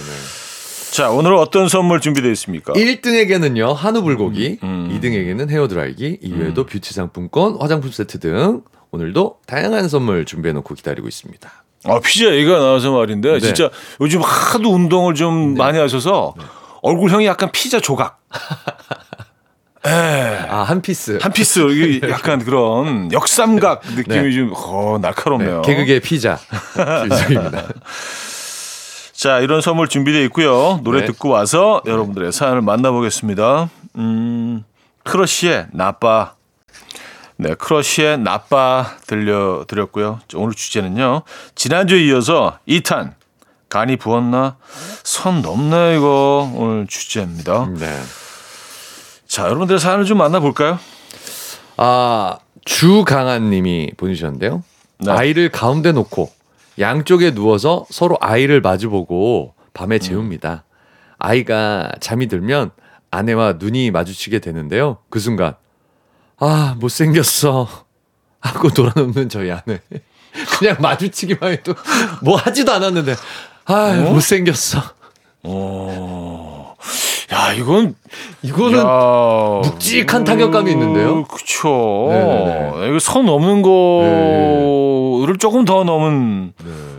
자, 0.90 1.10
오늘은 1.10 1.38
어떤 1.38 1.68
선물 1.68 2.00
준비되어 2.00 2.30
있습니까? 2.32 2.72
1등에게는요 2.72 3.72
한우 3.72 4.02
불고기, 4.02 4.58
음. 4.64 4.98
2등에게는 5.00 5.48
헤어 5.48 5.68
드라이기, 5.68 6.18
이외에도 6.22 6.66
뷰티 6.66 6.92
상품권, 6.92 7.56
화장품 7.60 7.92
세트 7.92 8.18
등 8.18 8.62
오늘도 8.90 9.38
다양한 9.46 9.88
선물 9.88 10.24
준비해 10.24 10.52
놓고 10.54 10.74
기다리고 10.74 11.06
있습니다. 11.06 11.50
아, 11.84 12.00
피자 12.00 12.32
얘기가 12.34 12.58
나와서 12.58 12.90
말인데 12.90 13.34
네. 13.34 13.38
진짜 13.38 13.70
요즘 14.00 14.22
하도 14.22 14.72
운동을 14.74 15.14
좀 15.14 15.54
많이 15.54 15.78
하셔서 15.78 16.34
얼굴형이 16.82 17.26
약간 17.26 17.50
피자 17.52 17.78
조각. 17.78 18.20
예. 19.88 20.46
아 20.48 21.18
한 21.20 21.32
piece. 21.32 21.44
한 21.44 21.50
piece 21.50 21.60
이게 21.70 22.08
약간 22.10 22.44
그런 22.44 23.10
역삼각 23.12 23.82
느낌이 23.96 24.22
네. 24.22 24.32
좀 24.32 24.52
어, 24.54 24.98
날카롭네요. 25.00 25.62
네, 25.62 25.66
개그계 25.66 26.00
피자 26.00 26.38
김성입니다. 26.76 27.64
자, 29.12 29.40
이런 29.40 29.60
선물 29.60 29.88
준비되어 29.88 30.22
있고요. 30.24 30.80
노래 30.84 31.00
네. 31.00 31.06
듣고 31.06 31.30
와서 31.30 31.82
여러분들의 31.86 32.30
사연을 32.32 32.62
만나보겠습니다. 32.62 33.68
음, 33.96 34.64
크러쉬의 35.02 35.66
나빠. 35.72 36.34
네, 37.36 37.54
크러쉬의 37.54 38.18
나빠 38.18 38.94
들려드렸고요. 39.06 40.20
자, 40.28 40.38
오늘 40.38 40.54
주제는요. 40.54 41.22
지난주에 41.56 42.04
이어서 42.06 42.58
2탄. 42.68 43.14
간이 43.68 43.96
부었나? 43.96 44.56
선 45.02 45.42
넘네, 45.42 45.96
이거. 45.96 46.50
오늘 46.54 46.86
주제입니다. 46.86 47.68
네. 47.76 47.86
자, 49.28 49.44
여러분들의 49.44 49.78
사연을 49.78 50.06
좀 50.06 50.18
만나볼까요? 50.18 50.78
아 51.76 52.38
주강한 52.64 53.50
님이 53.50 53.92
보내주셨는데요. 53.96 54.64
네. 55.00 55.12
아이를 55.12 55.50
가운데 55.50 55.92
놓고 55.92 56.30
양쪽에 56.80 57.32
누워서 57.34 57.86
서로 57.90 58.16
아이를 58.20 58.60
마주보고 58.60 59.54
밤에 59.74 59.98
재웁니다. 60.00 60.64
아이가 61.18 61.92
잠이 62.00 62.26
들면 62.26 62.70
아내와 63.10 63.54
눈이 63.58 63.90
마주치게 63.90 64.40
되는데요. 64.40 64.98
그 65.10 65.20
순간 65.20 65.54
아 66.38 66.74
못생겼어 66.80 67.68
하고 68.40 68.70
돌아눕는 68.70 69.28
저희 69.28 69.50
아내. 69.52 69.80
그냥 70.58 70.76
마주치기만 70.80 71.52
해도 71.52 71.74
뭐 72.22 72.36
하지도 72.36 72.72
않았는데 72.72 73.14
아 73.66 73.92
못생겼어. 73.92 74.82
어, 75.44 76.57
야, 77.32 77.52
이건. 77.52 77.94
이거는 78.42 78.78
야, 78.78 79.60
묵직한 79.62 80.24
타격감이 80.24 80.70
있는데요? 80.70 81.24
네네네. 82.08 82.88
이거 82.88 82.98
선 82.98 83.26
넘는 83.26 83.62
거를 83.62 85.36
조금 85.38 85.64
더 85.64 85.84
넘은. 85.84 86.52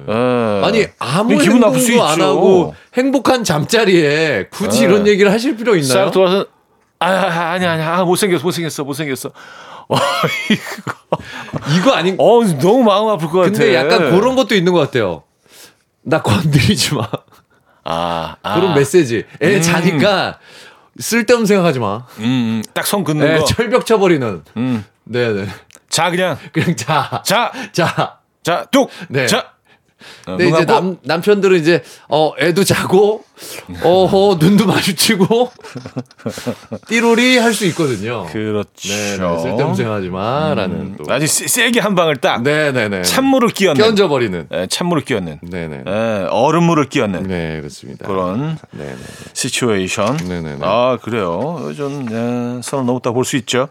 예. 0.07 0.61
아니 0.65 0.85
아무 0.99 1.37
기분 1.37 1.59
나쁠 1.59 1.79
수안 1.79 2.13
있죠. 2.13 2.23
하고 2.23 2.73
행복한 2.95 3.43
잠자리에 3.43 4.47
굳이 4.51 4.81
네. 4.81 4.85
이런 4.85 5.07
얘기를 5.07 5.31
하실 5.31 5.55
필요 5.55 5.75
있나요? 5.75 6.05
싹 6.05 6.11
돌아서 6.11 6.45
아, 6.99 7.07
아, 7.09 7.51
아니 7.51 7.65
아니 7.65 7.81
아 7.81 8.03
못생겼어 8.03 8.43
못생겼어 8.43 8.83
못생겼어. 8.83 9.29
어, 9.89 9.95
이거 10.51 11.77
이거 11.77 11.91
아닌. 11.93 12.15
어 12.19 12.43
너무 12.43 12.83
마음 12.83 13.07
아플 13.09 13.27
것 13.29 13.39
같아. 13.39 13.51
근데 13.51 13.73
약간 13.75 14.11
그런 14.11 14.35
것도 14.35 14.55
있는 14.55 14.73
것 14.73 14.79
같아요. 14.79 15.23
나 16.01 16.21
건드리지 16.21 16.95
마. 16.95 17.07
아, 17.83 18.35
아. 18.41 18.55
그런 18.55 18.75
메시지. 18.75 19.25
애 19.41 19.55
음. 19.57 19.61
자니까 19.61 20.39
쓸데없는 20.99 21.45
생각하지 21.45 21.79
마. 21.79 22.05
음, 22.19 22.61
딱선 22.73 23.03
긋는 23.03 23.25
애 23.27 23.39
거. 23.39 23.45
철벽 23.45 23.85
쳐버리는. 23.85 24.43
음. 24.57 24.85
네네. 25.05 25.47
자 25.89 26.09
그냥 26.09 26.37
그냥 26.51 26.75
자. 26.75 27.21
자, 27.25 27.51
자. 27.71 28.19
자, 28.43 28.65
뚝. 28.71 28.89
네. 29.09 29.27
자. 29.27 29.53
어, 30.27 30.37
근데 30.37 30.47
이제 30.47 30.57
눈 30.57 30.65
감고. 30.65 30.73
남, 30.73 30.97
남편들은 31.03 31.59
이제, 31.59 31.83
어, 32.07 32.33
애도 32.39 32.63
자고, 32.63 33.23
어허, 33.83 34.37
눈도 34.39 34.65
마주치고, 34.65 35.51
띠로리 36.87 37.37
할 37.37 37.53
수 37.53 37.65
있거든요. 37.67 38.25
그렇죠. 38.31 38.69
네 38.87 39.17
네. 39.17 39.39
쓸데없는 39.39 39.75
생각하지 39.75 40.07
마. 40.09 40.53
라는 40.55 40.95
또. 40.97 41.11
아주 41.11 41.27
세- 41.27 41.47
세게 41.47 41.79
한 41.79 41.95
방을 41.95 42.17
딱 42.17 42.41
네네네. 42.43 43.01
찬물을 43.03 43.49
끼얹는. 43.49 43.83
껴져버리는. 43.83 44.47
예, 44.53 44.67
찬물을 44.67 45.03
끼얹는. 45.03 45.39
네네. 45.41 45.83
예, 45.87 46.27
얼음물을 46.29 46.85
끼얹는 46.89 47.23
네, 47.23 47.57
그렇습니다. 47.59 48.07
그런 48.07 48.57
네네. 48.71 48.95
시츄에이션. 49.33 50.17
네네네. 50.17 50.59
아 50.61 50.97
그래요. 51.01 51.71
좀 51.75 52.05
예, 52.11 52.61
선을 52.61 52.85
넘었다 52.85 53.11
볼 53.11 53.25
수 53.25 53.35
있죠. 53.37 53.67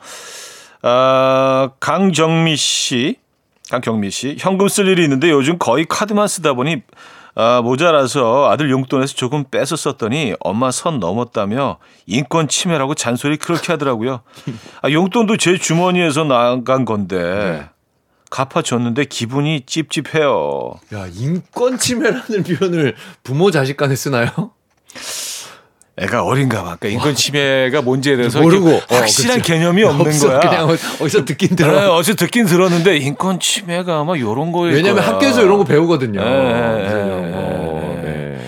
아, 0.82 1.70
강정미 1.80 2.56
씨, 2.56 3.16
강경미 3.70 4.10
씨, 4.10 4.36
현금 4.38 4.68
쓸 4.68 4.88
일이 4.88 5.02
있는데 5.04 5.30
요즘 5.30 5.58
거의 5.58 5.84
카드만 5.86 6.26
쓰다 6.28 6.54
보니 6.54 6.82
아, 7.34 7.60
모자라서 7.62 8.50
아들 8.50 8.70
용돈에서 8.70 9.14
조금 9.14 9.44
뺏어 9.44 9.76
썼더니 9.76 10.34
엄마 10.40 10.70
선 10.70 10.98
넘었다며 10.98 11.78
인권 12.06 12.48
침해라고 12.48 12.94
잔소리 12.94 13.36
그렇게 13.36 13.72
하더라고요. 13.72 14.22
아, 14.82 14.90
용돈도 14.90 15.36
제 15.36 15.56
주머니에서 15.56 16.24
나간 16.24 16.84
건데 16.84 17.68
갚아줬는데 18.30 19.04
기분이 19.04 19.62
찝찝해요. 19.66 20.74
야, 20.94 21.06
인권 21.14 21.78
침해라는 21.78 22.42
표현을 22.42 22.96
부모 23.22 23.50
자식 23.50 23.76
간에 23.76 23.94
쓰나요? 23.94 24.28
애가 26.00 26.22
어린가 26.22 26.62
봐. 26.62 26.76
그러니까 26.78 26.88
인권 26.88 27.14
침해가 27.14 27.82
뭔지에 27.82 28.16
대해서 28.16 28.40
모르고. 28.40 28.80
확실한 28.88 29.40
어. 29.40 29.42
개념이 29.42 29.82
없는 29.84 30.06
없어. 30.06 30.28
거야. 30.28 30.40
그냥 30.40 30.68
어- 30.70 30.72
어디서 31.04 31.24
듣긴 31.24 31.50
네, 31.50 31.56
들어. 31.56 31.94
어제 31.94 32.14
듣긴 32.14 32.46
들었는데 32.46 32.96
인권 32.98 33.40
침해가 33.40 33.98
아마 34.00 34.16
요런 34.18 34.52
거일 34.52 34.74
왜냐면 34.74 35.02
거야. 35.02 35.14
학교에서 35.14 35.42
이런 35.42 35.58
거 35.58 35.64
배우거든요. 35.64 36.20
네, 36.22 36.30
네, 36.30 36.88
네, 36.88 37.32
어, 37.34 38.00
네. 38.04 38.10
네. 38.10 38.38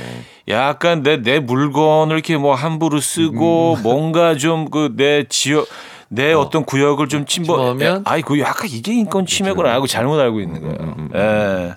약간 0.49 1.03
내 1.03 1.17
내 1.23 1.39
물건을 1.41 2.15
이렇게 2.17 2.37
뭐 2.37 2.55
함부로 2.55 3.01
쓰고 3.01 3.75
음. 3.79 3.83
뭔가 3.83 4.35
좀 4.37 4.67
그 4.71 4.91
내 4.97 5.25
지역 5.29 5.67
내 6.13 6.33
어. 6.33 6.51
떤 6.51 6.65
구역을 6.65 7.09
좀 7.09 7.25
침범. 7.25 7.57
침범하면? 7.77 8.03
아이 8.05 8.21
그 8.23 8.39
약간 8.41 8.69
이게 8.69 8.93
인권 8.93 9.27
침해구나 9.27 9.73
하고 9.73 9.87
잘못 9.87 10.19
알고 10.19 10.41
있는 10.41 10.61
거예요. 10.61 10.77
음, 10.99 11.09
예. 11.15 11.75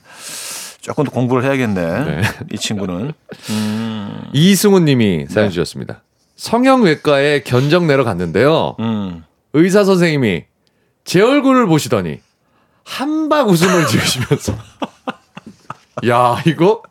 조금 0.84 1.06
더 1.06 1.12
공부를 1.12 1.46
해야겠네. 1.46 2.04
네. 2.04 2.22
이 2.52 2.58
친구는. 2.58 3.14
이승훈 4.34 4.84
님이 4.84 5.26
사연 5.30 5.48
네. 5.48 5.54
주셨습니다. 5.54 6.04
성형외과에 6.36 7.44
견적 7.44 7.86
내러 7.86 8.04
갔는데요. 8.04 8.76
음. 8.82 9.24
의사 9.54 9.86
선생님이 9.86 10.44
제 11.06 11.22
얼굴을 11.22 11.68
보시더니 11.68 12.20
한박 12.84 13.48
웃음을 13.48 13.88
지으시면서 13.88 14.58
야 16.10 16.42
이거 16.46 16.82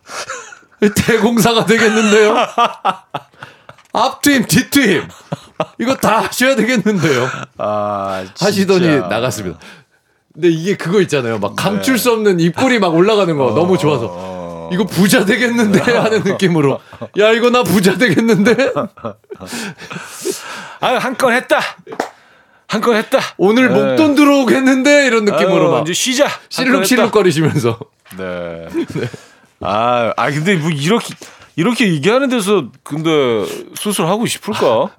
대공사가 0.95 1.67
되겠는데요 1.67 2.35
앞트임 3.93 4.47
뒤트임 4.47 5.07
이거 5.79 5.95
다 5.97 6.21
하셔야 6.21 6.57
되겠는데요 6.57 7.29
아, 7.59 8.25
하시더니. 8.39 8.87
나갔습니다 8.87 9.59
근데 10.35 10.49
이게 10.49 10.77
그거 10.77 11.01
있잖아요 11.03 11.39
막 11.39 11.55
감출 11.57 11.99
수 11.99 12.11
없는 12.13 12.41
입꼬리 12.41 12.79
막 12.79 12.95
올라가는 12.95 13.37
거 13.37 13.53
너무 13.55 13.77
좋아서 13.79 14.09
어. 14.11 14.71
이거 14.73 14.85
부자 14.85 15.25
되겠는데 15.25 15.81
하는 15.93 16.23
느낌으로 16.23 16.81
야 17.19 17.31
이거 17.33 17.51
나 17.51 17.63
부자 17.63 17.97
되겠는데 17.99 18.73
아, 20.81 20.89
한 20.99 21.15
건 21.17 21.35
했다. 21.35 21.61
한 22.69 22.81
건 22.81 22.97
했다. 22.97 23.19
오늘 23.37 23.69
네. 23.69 23.75
목돈 23.75 24.15
들어오겠는데 24.15 25.07
이런 25.07 25.25
느낌으로 25.27 25.65
아유, 25.67 25.71
막 25.73 25.83
이제 25.83 25.93
쉬자. 25.93 26.27
실룩실룩거리시면서 26.49 27.79
네. 28.17 28.69
아, 29.61 30.13
아 30.17 30.31
근데 30.31 30.57
뭐 30.57 30.71
이렇게 30.71 31.15
이렇게 31.55 31.93
얘기하는 31.93 32.31
데서 32.31 32.69
근데 32.83 33.11
수술하고 33.75 34.25
싶을까? 34.27 34.91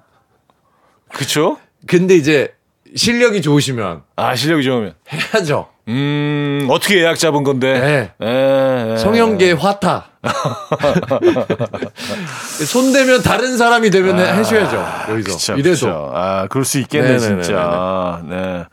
그쵸? 1.12 1.58
근데 1.86 2.14
이제 2.14 2.53
실력이 2.94 3.42
좋으시면 3.42 4.02
아 4.16 4.34
실력이 4.36 4.62
좋으면. 4.64 4.94
해야죠. 5.10 5.68
음 5.88 6.66
어떻게 6.70 6.98
예약 7.00 7.18
잡은 7.18 7.42
건데? 7.44 7.78
네. 7.78 8.12
예, 8.26 8.92
예. 8.92 8.96
성형계 8.96 9.52
화타. 9.52 10.06
손 12.66 12.92
대면 12.92 13.22
다른 13.22 13.56
사람이 13.56 13.90
되면. 13.90 14.18
여기서. 14.18 14.80
아, 14.80 15.06
그쵸, 15.06 15.52
이래도. 15.54 15.70
그쵸. 15.72 16.12
아 16.14 16.46
그럴 16.48 16.64
수 16.64 16.78
있겠네 16.80 17.08
네네네네네. 17.08 17.42
진짜. 17.42 18.22
네. 18.28 18.64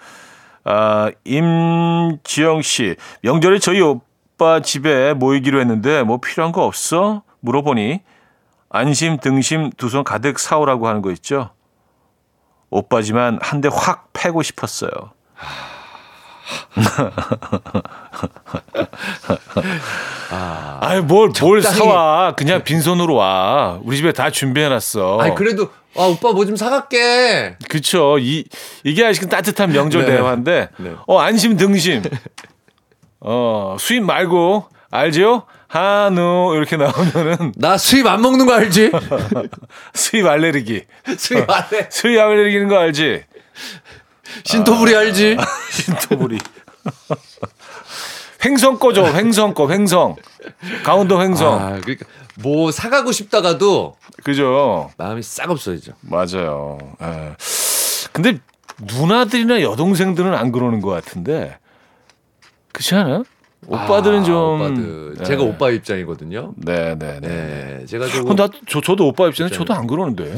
아 0.63 1.09
임지영 1.26 2.61
씨 2.61 2.95
명절에 3.24 3.59
저희 3.59 3.82
오빠 3.82 4.61
집에 4.61 5.13
모이기로 5.13 5.59
했는데 5.59 6.03
뭐 6.03 6.19
필요한 6.22 6.51
거 6.51 6.63
없어? 6.65 7.24
물어보니 7.41 8.01
안심 8.69 9.17
등심 9.17 9.72
두 9.76 9.89
손 9.89 10.03
가득 10.03 10.39
사오라고 10.39 10.88
하는 10.88 11.01
거 11.01 11.11
있죠. 11.11 11.49
오빠지만 12.72 13.38
한 13.41 13.61
대 13.61 13.69
확 13.72 14.09
패고 14.13 14.41
싶었어요. 14.41 14.89
아이 20.30 21.01
뭘뭘 21.01 21.34
적당히. 21.61 21.61
사와 21.78 22.36
그냥 22.36 22.63
빈손으로 22.63 23.15
와 23.15 23.80
우리 23.84 23.97
집에 23.97 24.11
다 24.13 24.30
준비해놨어. 24.30 25.19
아니 25.19 25.36
그래도 25.36 25.69
아 25.97 26.03
오빠 26.03 26.32
뭐 26.32 26.45
좀 26.45 26.55
사갈게. 26.55 27.57
그쵸. 27.69 28.17
이, 28.19 28.45
이게 28.84 29.05
아직 29.05 29.30
따뜻한 29.30 29.72
명절 29.74 30.05
네. 30.05 30.11
대화인데, 30.15 30.69
네. 30.78 30.93
어, 31.05 31.19
안심 31.19 31.57
등심. 31.57 32.01
어, 33.19 33.76
수입 33.78 34.03
말고, 34.03 34.65
알죠? 34.89 35.43
한우, 35.72 36.53
이렇게 36.57 36.76
나오면은 36.76 37.53
나 37.55 37.78
수입 37.78 38.05
안 38.05 38.22
먹는 38.22 38.45
거 38.45 38.53
알지? 38.53 38.91
수입 39.95 40.28
알레르기. 40.28 40.84
수입 41.17 41.49
안 41.49 41.63
해. 41.72 41.88
수입 41.89 42.19
알레르기는 42.19 42.67
거 42.67 42.78
알지? 42.78 43.24
신토부리 44.43 44.93
알지? 44.93 45.38
신토부리. 45.72 46.39
횡성 48.43 48.80
거죠, 48.80 49.05
횡성 49.07 49.53
거, 49.53 49.72
횡성. 49.72 50.17
강원도 50.84 51.22
횡성. 51.22 51.53
아 51.61 51.80
그러니까 51.80 52.05
뭐 52.36 52.72
사가고 52.74 53.13
싶다가도 53.13 53.95
그죠? 54.26 54.91
마음이 54.97 55.22
싹 55.24 55.49
없어지죠. 55.51 55.93
맞아요. 56.01 56.80
예. 57.01 57.36
근데 58.11 58.39
누나들이나 58.78 59.61
여동생들은 59.61 60.34
안 60.34 60.51
그러는 60.51 60.82
것 60.82 60.89
같은데. 60.89 61.57
그렇지 62.74 62.95
않아? 62.95 63.24
오빠들은 63.68 64.20
아, 64.22 64.24
좀. 64.24 64.62
오빠들. 64.62 65.16
예. 65.20 65.24
제가 65.24 65.43
오빠 65.43 65.70
입장이거든요. 65.70 66.53
네, 66.57 66.95
네, 66.97 67.20
네. 67.20 67.28
네, 67.80 67.86
제가 67.86 68.05
어, 68.05 68.07
조금 68.09 68.36
나, 68.36 68.47
저, 68.68 68.82
저도 68.82 69.07
오빠 69.07 69.28
입장에 69.28 69.49
저도 69.49 69.74
안 69.74 69.88
그러는데. 69.88 70.34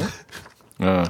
예. 0.82 1.04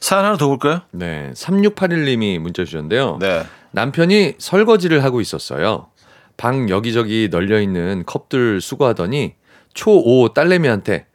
사연 0.00 0.24
하나 0.24 0.36
더 0.36 0.46
볼까요? 0.46 0.82
네 0.92 1.32
3681님이 1.34 2.38
문자 2.38 2.64
주셨는데요. 2.64 3.18
네. 3.20 3.44
남편이 3.72 4.34
설거지를 4.38 5.02
하고 5.04 5.20
있었어요. 5.20 5.88
방 6.36 6.68
여기저기 6.70 7.28
널려 7.30 7.60
있는 7.60 8.04
컵들 8.06 8.60
수거하더니 8.60 9.34
초5 9.74 10.32
딸내미한테 10.34 11.06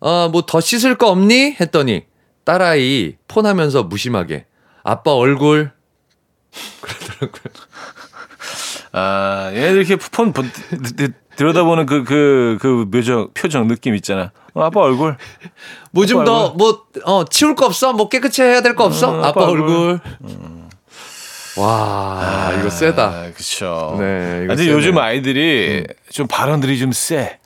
아 0.00 0.28
뭐 0.32 0.42
더 0.46 0.60
씻을 0.60 0.96
거 0.96 1.10
없니? 1.10 1.56
했더니 1.60 2.04
딸아이 2.44 3.16
폰하면서 3.28 3.82
무심하게 3.84 4.46
아빠 4.82 5.12
얼굴 5.12 5.72
그러더라고요. 6.80 7.67
아, 8.98 9.50
얘 9.54 9.70
이렇게 9.70 9.96
폰 9.96 10.32
보- 10.32 10.42
들여다보는 11.36 11.86
그, 11.86 12.02
그, 12.04 12.58
그 12.60 12.90
표정, 12.90 13.28
표정 13.32 13.68
느낌 13.68 13.94
있잖아. 13.94 14.32
어, 14.54 14.64
아빠 14.64 14.80
얼굴. 14.80 15.16
뭐 15.92 16.04
좀 16.04 16.24
더 16.24 16.52
뭐 16.56 16.82
어 17.04 17.24
치울 17.26 17.54
거 17.54 17.66
없어? 17.66 17.92
뭐 17.92 18.08
깨끗이 18.08 18.42
해야 18.42 18.60
될 18.60 18.74
거 18.74 18.84
없어? 18.84 19.08
어, 19.10 19.18
아빠, 19.18 19.28
아빠 19.28 19.44
얼굴. 19.44 20.00
와 21.56 22.52
이거 22.58 22.70
세다. 22.70 23.02
아, 23.04 23.30
그쵸. 23.34 23.96
네, 23.98 24.42
이거. 24.44 24.54
음. 24.54 24.66
요즘 24.68 24.98
아이들이 24.98 25.84
좀 26.10 26.26
발언들이 26.28 26.78
좀 26.78 26.92
세. 26.92 27.38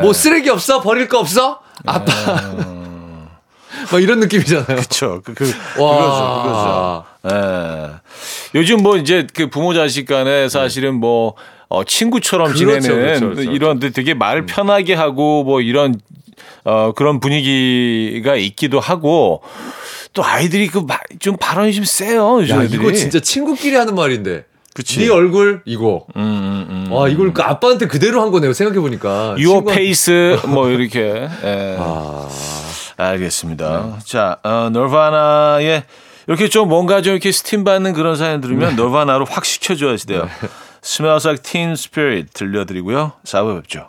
뭐 0.00 0.12
쓰레기 0.12 0.48
없어? 0.48 0.80
버릴 0.80 1.08
거 1.08 1.18
없어? 1.18 1.60
아빠. 1.86 2.12
막 3.90 4.00
이런 4.00 4.20
느낌이잖아요. 4.20 4.76
그쵸. 4.76 5.20
그, 5.24 5.34
그, 5.34 5.44
와. 5.82 5.96
그거죠. 5.96 6.42
그거죠. 6.42 7.04
예. 7.30 7.90
요즘 8.54 8.82
뭐 8.82 8.96
이제 8.96 9.26
그 9.34 9.48
부모 9.48 9.74
자식 9.74 10.06
간에 10.06 10.48
사실은 10.48 10.94
뭐 10.96 11.34
어, 11.68 11.84
친구처럼 11.84 12.48
그렇죠, 12.48 12.58
지내는 12.80 12.80
그렇죠, 13.20 13.30
그렇죠. 13.30 13.50
이런 13.52 13.78
데 13.78 13.90
되게 13.90 14.14
말을 14.14 14.46
편하게 14.46 14.94
하고 14.94 15.44
뭐 15.44 15.60
이런 15.60 15.98
어, 16.64 16.92
그런 16.94 17.20
분위기가 17.20 18.36
있기도 18.36 18.78
하고 18.80 19.42
또 20.12 20.24
아이들이 20.24 20.66
그 20.68 20.84
좀 21.20 21.36
발언이 21.38 21.72
좀 21.72 21.84
세요. 21.84 22.40
요즘 22.40 22.56
야. 22.58 22.62
이거 22.64 22.92
진짜 22.92 23.20
친구끼리 23.20 23.76
하는 23.76 23.94
말인데. 23.94 24.44
그치. 24.74 25.00
네 25.00 25.08
얼굴 25.08 25.62
이거. 25.66 26.06
음, 26.16 26.20
음, 26.22 26.86
음. 26.88 26.92
와, 26.92 27.08
이걸 27.08 27.32
그 27.32 27.42
아빠한테 27.42 27.86
그대로 27.86 28.22
한 28.22 28.30
거네요. 28.30 28.52
생각해 28.54 28.80
보니까. 28.80 29.36
Your 29.38 29.62
face 29.70 30.36
뭐 30.48 30.68
이렇게. 30.72 31.28
예. 31.44 31.76
아. 31.78 32.28
알겠습니다. 32.96 33.98
자, 34.04 34.38
어, 34.42 34.68
널바나의 34.72 35.84
이렇게 36.26 36.48
좀 36.48 36.68
뭔가 36.68 37.02
좀 37.02 37.12
이렇게 37.12 37.32
스팀 37.32 37.64
받는 37.64 37.92
그런 37.92 38.16
사연 38.16 38.40
들으면 38.40 38.76
널바나로 38.76 39.24
확 39.24 39.44
시켜줘야 39.44 39.96
돼요. 39.96 40.28
Like 41.26 41.42
Teen 41.42 41.72
Spirit 41.72 42.32
들려드리고요. 42.32 43.12
4부 43.24 43.60
뵙죠. 43.62 43.88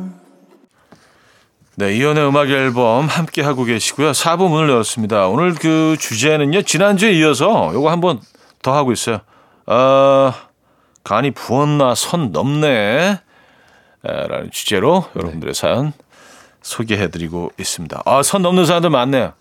네, 1.81 1.95
이연의 1.95 2.27
음악 2.27 2.47
앨범 2.51 3.07
함께 3.07 3.41
하고 3.41 3.63
계시고요. 3.63 4.11
4부 4.11 4.51
문을 4.51 4.69
열었습니다. 4.69 5.25
오늘 5.29 5.55
그 5.55 5.97
주제는요. 5.99 6.61
지난주에 6.61 7.11
이어서 7.13 7.71
요거 7.73 7.89
한번 7.89 8.21
더 8.61 8.75
하고 8.75 8.91
있어요. 8.91 9.21
어, 9.65 10.31
간이 11.03 11.31
부었나 11.31 11.95
선 11.95 12.31
넘네. 12.31 12.67
에, 13.17 13.17
라는 14.03 14.51
주제로 14.51 15.05
여러분들의 15.15 15.55
사연 15.55 15.91
소개해드리고 16.61 17.53
있습니다. 17.59 18.03
아, 18.05 18.21
선 18.21 18.43
넘는 18.43 18.67
사람들 18.67 18.91
많네요. 18.91 19.33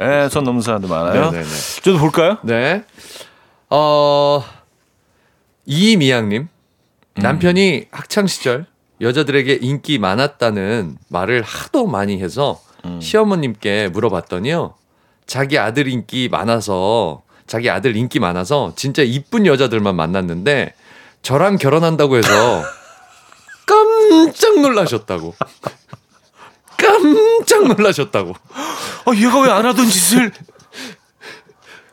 예, 0.00 0.28
선 0.28 0.42
넘는 0.42 0.62
사람들 0.62 0.88
많아요. 0.88 1.30
네네네. 1.30 1.48
저도 1.84 1.98
볼까요? 1.98 2.38
네. 2.42 2.82
어, 3.68 4.42
이미양님. 5.66 6.48
남편이 7.14 7.86
학창시절 7.92 8.66
여자들에게 9.00 9.58
인기 9.62 9.98
많았다는 9.98 10.98
말을 11.08 11.42
하도 11.42 11.86
많이 11.86 12.20
해서 12.22 12.60
시어머님께 13.00 13.88
물어봤더니요. 13.88 14.74
자기 15.26 15.58
아들 15.58 15.86
인기 15.88 16.28
많아서, 16.28 17.22
자기 17.46 17.70
아들 17.70 17.96
인기 17.96 18.18
많아서 18.20 18.72
진짜 18.76 19.02
이쁜 19.02 19.46
여자들만 19.46 19.94
만났는데 19.96 20.74
저랑 21.22 21.56
결혼한다고 21.56 22.16
해서 22.16 22.62
깜짝 23.66 24.60
놀라셨다고. 24.60 25.34
깜짝 26.76 27.66
놀라셨다고. 27.68 28.30
어, 28.30 29.14
얘가 29.14 29.40
왜 29.40 29.50
안 29.50 29.66
하던 29.66 29.88
짓을 29.88 30.32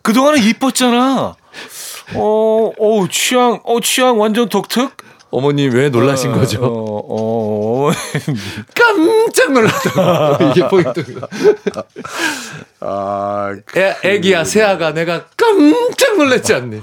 그동안은 0.02 0.42
이뻤잖아. 0.44 1.36
어, 2.16 2.72
어, 2.80 3.08
취향, 3.12 3.60
어, 3.66 3.80
취향 3.82 4.20
완전 4.20 4.48
독특? 4.48 4.96
어머님 5.30 5.74
왜 5.74 5.90
놀라신 5.90 6.32
거죠? 6.32 6.64
어, 6.64 6.68
어, 6.68 7.90
어. 7.90 7.92
깜짝 8.74 9.52
놀랐다고. 9.52 10.44
이게 10.52 10.68
포인트입니다. 10.68 11.28
아, 12.80 13.56
애, 13.76 13.96
애기야, 14.04 14.44
새아가 14.44 14.94
내가 14.94 15.26
깜짝 15.36 16.18
놀랐지 16.18 16.54
않니? 16.54 16.82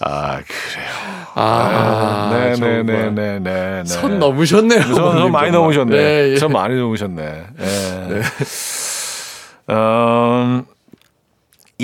아, 0.00 0.40
그래요. 0.42 0.94
아, 1.34 2.30
네, 2.32 2.52
네. 2.52 2.82
네, 2.82 3.10
네, 3.10 3.10
네, 3.10 3.38
네. 3.40 3.84
선 3.84 4.18
넘으셨네요. 4.18 4.82
선, 4.94 5.32
많이. 5.32 5.50
넘으셨네. 5.50 5.96
네, 5.96 6.30
예. 6.32 6.36
선 6.36 6.52
많이 6.52 6.76
넘으셨네. 6.76 7.46
예. 7.60 8.22
음, 9.70 10.64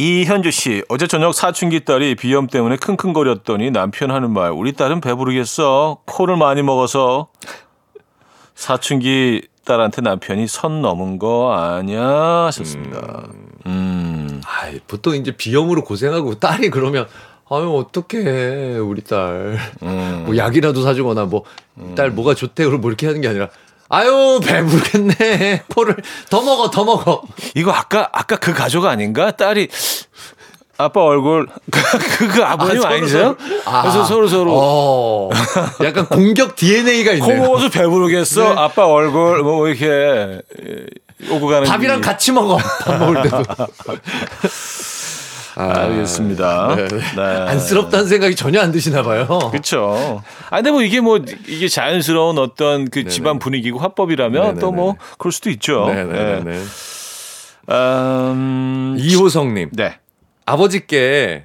이현주 0.04 0.50
씨, 0.50 0.82
어제 0.88 1.06
저녁 1.06 1.34
사춘기 1.34 1.84
딸이 1.84 2.14
비염 2.14 2.46
때문에 2.46 2.76
킁킁거렸더니 2.76 3.70
남편 3.70 4.10
하는 4.10 4.30
말, 4.30 4.50
우리 4.50 4.72
딸은 4.72 5.02
배부르겠어. 5.02 5.98
코를 6.06 6.38
많이 6.38 6.62
먹어서. 6.62 7.28
사춘기 8.54 9.42
딸한테 9.66 10.00
남편이 10.00 10.46
선 10.46 10.80
넘은 10.80 11.18
거 11.18 11.52
아니야 11.52 12.02
하셨습니다. 12.46 13.26
음. 13.66 14.40
아이, 14.46 14.80
보통 14.88 15.14
이제 15.16 15.36
비염으로 15.36 15.84
고생하고 15.84 16.36
딸이 16.36 16.70
그러면 16.70 17.06
아유 17.50 17.70
어떡해 17.76 18.78
우리 18.78 19.02
딸. 19.02 19.58
음. 19.82 20.22
뭐 20.24 20.34
약이라도 20.34 20.80
사주거나 20.80 21.26
뭐 21.26 21.44
딸 21.96 22.10
뭐가 22.10 22.34
좋대 22.34 22.64
그러고 22.64 22.80
뭐 22.80 22.90
이렇게 22.90 23.06
하는 23.06 23.20
게 23.20 23.28
아니라 23.28 23.48
아유 23.90 24.40
배부르겠네. 24.44 25.64
코를 25.74 25.96
더 26.30 26.40
먹어 26.42 26.70
더 26.70 26.84
먹어. 26.84 27.22
이거 27.54 27.72
아까 27.72 28.08
아까 28.12 28.36
그 28.36 28.52
가족 28.54 28.86
아닌가? 28.86 29.32
딸이 29.32 29.68
아빠 30.78 31.02
얼굴 31.02 31.46
그, 31.70 32.28
그 32.28 32.42
아버님 32.44 32.82
아, 32.84 32.88
아, 32.88 32.96
니세요 32.98 33.36
서로. 33.38 33.82
그래서 33.82 34.00
아. 34.00 34.04
서로 34.04 34.28
서로 34.28 34.52
어, 34.56 35.30
약간 35.84 36.06
공격 36.06 36.56
DNA가 36.56 37.10
코 37.10 37.16
있네요. 37.32 37.42
먹어서 37.42 37.68
배부르겠어. 37.68 38.54
네. 38.54 38.60
아빠 38.60 38.86
얼굴 38.86 39.42
뭐 39.42 39.68
이렇게 39.68 39.86
예, 39.86 40.86
오고 41.30 41.48
가는 41.48 41.64
밥이랑 41.68 41.98
이- 41.98 42.00
같이 42.00 42.32
먹어. 42.32 42.56
밥 42.56 42.96
먹을 42.98 43.22
때도. 43.24 43.42
알겠습니다. 45.60 46.74
네, 46.76 46.88
네. 46.88 46.98
네. 47.16 47.22
안쓰럽다는 47.22 48.06
생각이 48.06 48.34
전혀 48.36 48.60
안 48.60 48.72
드시나 48.72 49.02
봐요. 49.02 49.26
그렇죠. 49.50 50.22
아 50.50 50.56
근데 50.56 50.70
뭐 50.70 50.82
이게 50.82 51.00
뭐 51.00 51.18
이게 51.46 51.68
자연스러운 51.68 52.38
어떤 52.38 52.88
그 52.90 53.06
집안 53.08 53.38
분위기고 53.38 53.78
화법이라면. 53.78 54.58
또 54.58 54.70
뭐 54.72 54.96
그럴 55.18 55.32
수도 55.32 55.50
있죠. 55.50 55.86
네네네. 55.86 56.40
네. 56.44 56.62
음, 57.68 58.96
이호성님 58.98 59.70
네. 59.72 59.98
아버지께 60.46 61.44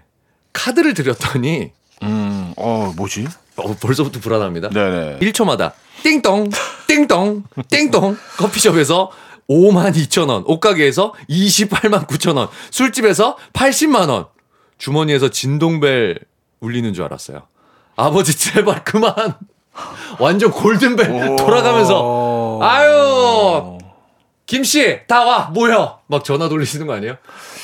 카드를 0.53 0.93
드렸더니 0.93 1.71
음, 2.03 2.53
어 2.57 2.93
뭐지? 2.95 3.25
어, 3.57 3.73
벌써부터 3.75 4.19
불안합니다. 4.19 4.69
네네. 4.69 5.19
1초마다 5.19 5.71
띵동 6.03 6.49
띵동 6.87 7.43
띵동 7.69 8.17
커피숍에서 8.37 9.11
5만 9.49 9.93
2천 9.95 10.29
원, 10.29 10.43
옷가게에서 10.45 11.13
28만 11.29 12.07
9천 12.07 12.37
원, 12.37 12.47
술집에서 12.71 13.37
80만 13.53 14.09
원. 14.09 14.25
주머니에서 14.77 15.29
진동벨 15.29 16.19
울리는 16.59 16.93
줄 16.93 17.03
알았어요. 17.05 17.43
아버지 17.95 18.37
제발 18.37 18.83
그만. 18.83 19.13
완전 20.19 20.51
골든벨 20.51 21.35
돌아가면서 21.37 22.59
아유 22.61 23.77
김씨 24.45 25.01
다 25.07 25.25
와 25.25 25.49
모여 25.53 25.99
막 26.07 26.23
전화 26.23 26.47
돌리시는 26.47 26.87
거 26.87 26.93
아니에요? 26.93 27.17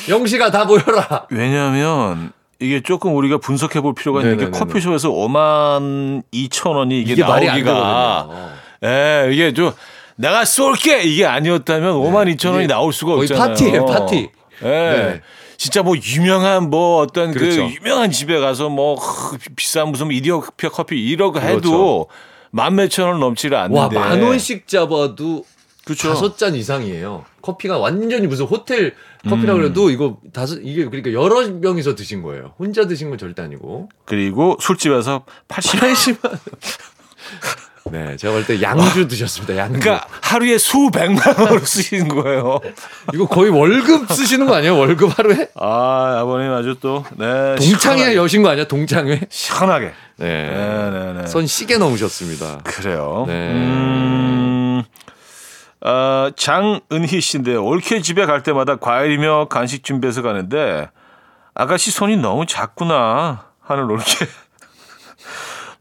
영씨가 0.10 0.52
다 0.52 0.66
모여라. 0.66 1.28
왜냐하면 1.30 2.34
이게 2.60 2.82
조금 2.82 3.16
우리가 3.16 3.38
분석해 3.38 3.80
볼 3.82 3.94
필요가 3.96 4.20
있는 4.22 4.38
게 4.38 4.44
네네네네. 4.46 4.60
커피숍에서 4.60 5.10
5만 5.10 6.24
2천 6.34 6.76
원이 6.76 7.02
이게, 7.02 7.14
이게 7.14 7.22
나오기가 7.22 7.54
되거든요. 7.56 8.50
예, 8.84 9.30
이게 9.32 9.54
좀 9.54 9.72
내가 10.18 10.46
쏠게 10.46 11.04
이게 11.04 11.26
아니었다면 11.26 11.94
5만 11.96 12.36
2천 12.36 12.54
원이 12.54 12.68
나올 12.68 12.94
수가 12.94 13.14
없잖아요. 13.16 13.48
파티예요, 13.48 13.86
파티. 13.86 14.30
예. 14.64 14.68
네. 14.68 15.22
진짜 15.58 15.84
뭐 15.84 15.96
유명한 15.96 16.70
뭐 16.70 17.02
어떤 17.02 17.32
그렇죠. 17.32 17.68
그 17.68 17.74
유명한 17.76 18.12
집에 18.12 18.40
가서 18.40 18.70
뭐 18.70 18.96
크, 18.96 19.38
비싼 19.56 19.90
무슨 19.90 20.12
이디오피아 20.12 20.70
커피 20.72 21.00
이러고 21.08 21.40
해도 21.40 21.62
그렇죠. 21.62 22.08
만 22.52 22.76
몇천 22.76 23.08
원 23.08 23.20
넘지를 23.20 23.58
않는데. 23.58 23.98
와 23.98 24.08
만 24.10 24.22
원씩 24.24 24.68
잡아도 24.68 25.46
그렇죠. 25.86 26.10
다섯 26.10 26.38
잔 26.38 26.56
이상이에요. 26.56 27.26
커피가 27.42 27.78
완전히 27.78 28.28
무슨 28.28 28.46
호텔 28.46 28.96
커피라 29.28 29.54
그래도 29.54 29.90
이거 29.92 30.18
다섯 30.34 30.56
이게 30.64 30.86
그러니까 30.86 31.14
여러 31.14 31.48
명이서 31.48 31.94
드신 31.96 32.22
거예요. 32.24 32.54
혼자 32.60 32.88
드신 32.88 33.10
건 33.10 33.18
절대 33.20 33.42
아니고. 33.44 33.90
그리고 34.06 34.58
술집에서 34.60 35.26
80만 35.48 35.94
80만. 35.94 36.40
네, 37.92 38.16
제가 38.16 38.34
볼 38.34 38.46
때 38.46 38.62
양주 38.62 39.08
드셨습니다. 39.08 39.58
양주. 39.58 39.80
그러니까 39.80 40.08
하루에 40.22 40.58
수백만 40.58 41.22
원을 41.38 41.60
쓰시는 41.66 42.08
거예요. 42.08 42.60
이거 43.14 43.28
거의 43.28 43.52
월급 43.52 44.12
쓰시는 44.12 44.46
거 44.48 44.56
아니에요? 44.56 44.78
월급 44.78 45.18
하루에? 45.18 45.50
아, 45.60 46.20
아버님 46.22 46.52
아주 46.54 46.78
또, 46.80 47.04
네. 47.18 47.56
동창회. 47.58 48.16
여신 48.16 48.44
거 48.44 48.50
아니야? 48.50 48.66
동창회? 48.66 49.22
시원하게. 49.30 49.92
네. 50.18 50.28
네, 50.50 50.90
네, 50.92 51.22
네. 51.22 51.28
선 51.28 51.46
시계 51.48 51.78
넘으셨습니다. 51.78 52.60
그래요. 52.64 53.26
네. 53.28 53.34
음, 53.52 54.84
어, 55.84 56.30
장은희 56.36 57.20
씨인데 57.22 57.56
올케 57.56 58.02
집에 58.02 58.26
갈 58.26 58.44
때마다 58.44 58.76
과일이며 58.78 59.48
간식 59.50 59.84
준비해서 59.84 60.22
가는데 60.22 60.90
아가씨 61.54 61.92
손이 61.92 62.18
너무 62.18 62.46
작구나 62.46 63.46
하는 63.62 63.84
올케. 63.90 64.04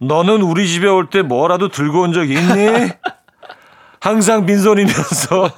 너는 0.00 0.40
우리 0.42 0.66
집에 0.68 0.88
올 0.88 1.10
때 1.10 1.22
뭐라도 1.22 1.68
들고 1.68 2.02
온 2.02 2.12
적 2.12 2.24
있니? 2.30 2.90
항상 4.00 4.46
빈손이면서. 4.46 5.50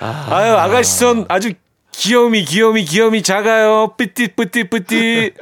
아유 0.00 0.52
아가씨 0.56 0.98
손 0.98 1.24
아주 1.28 1.52
귀여움이 1.92 2.44
귀여움이 2.44 2.84
귀여움이 2.84 3.22
작아요. 3.22 3.94
뿌띠 3.96 4.34
뿌띠 4.34 4.68
뿌띠. 4.68 5.32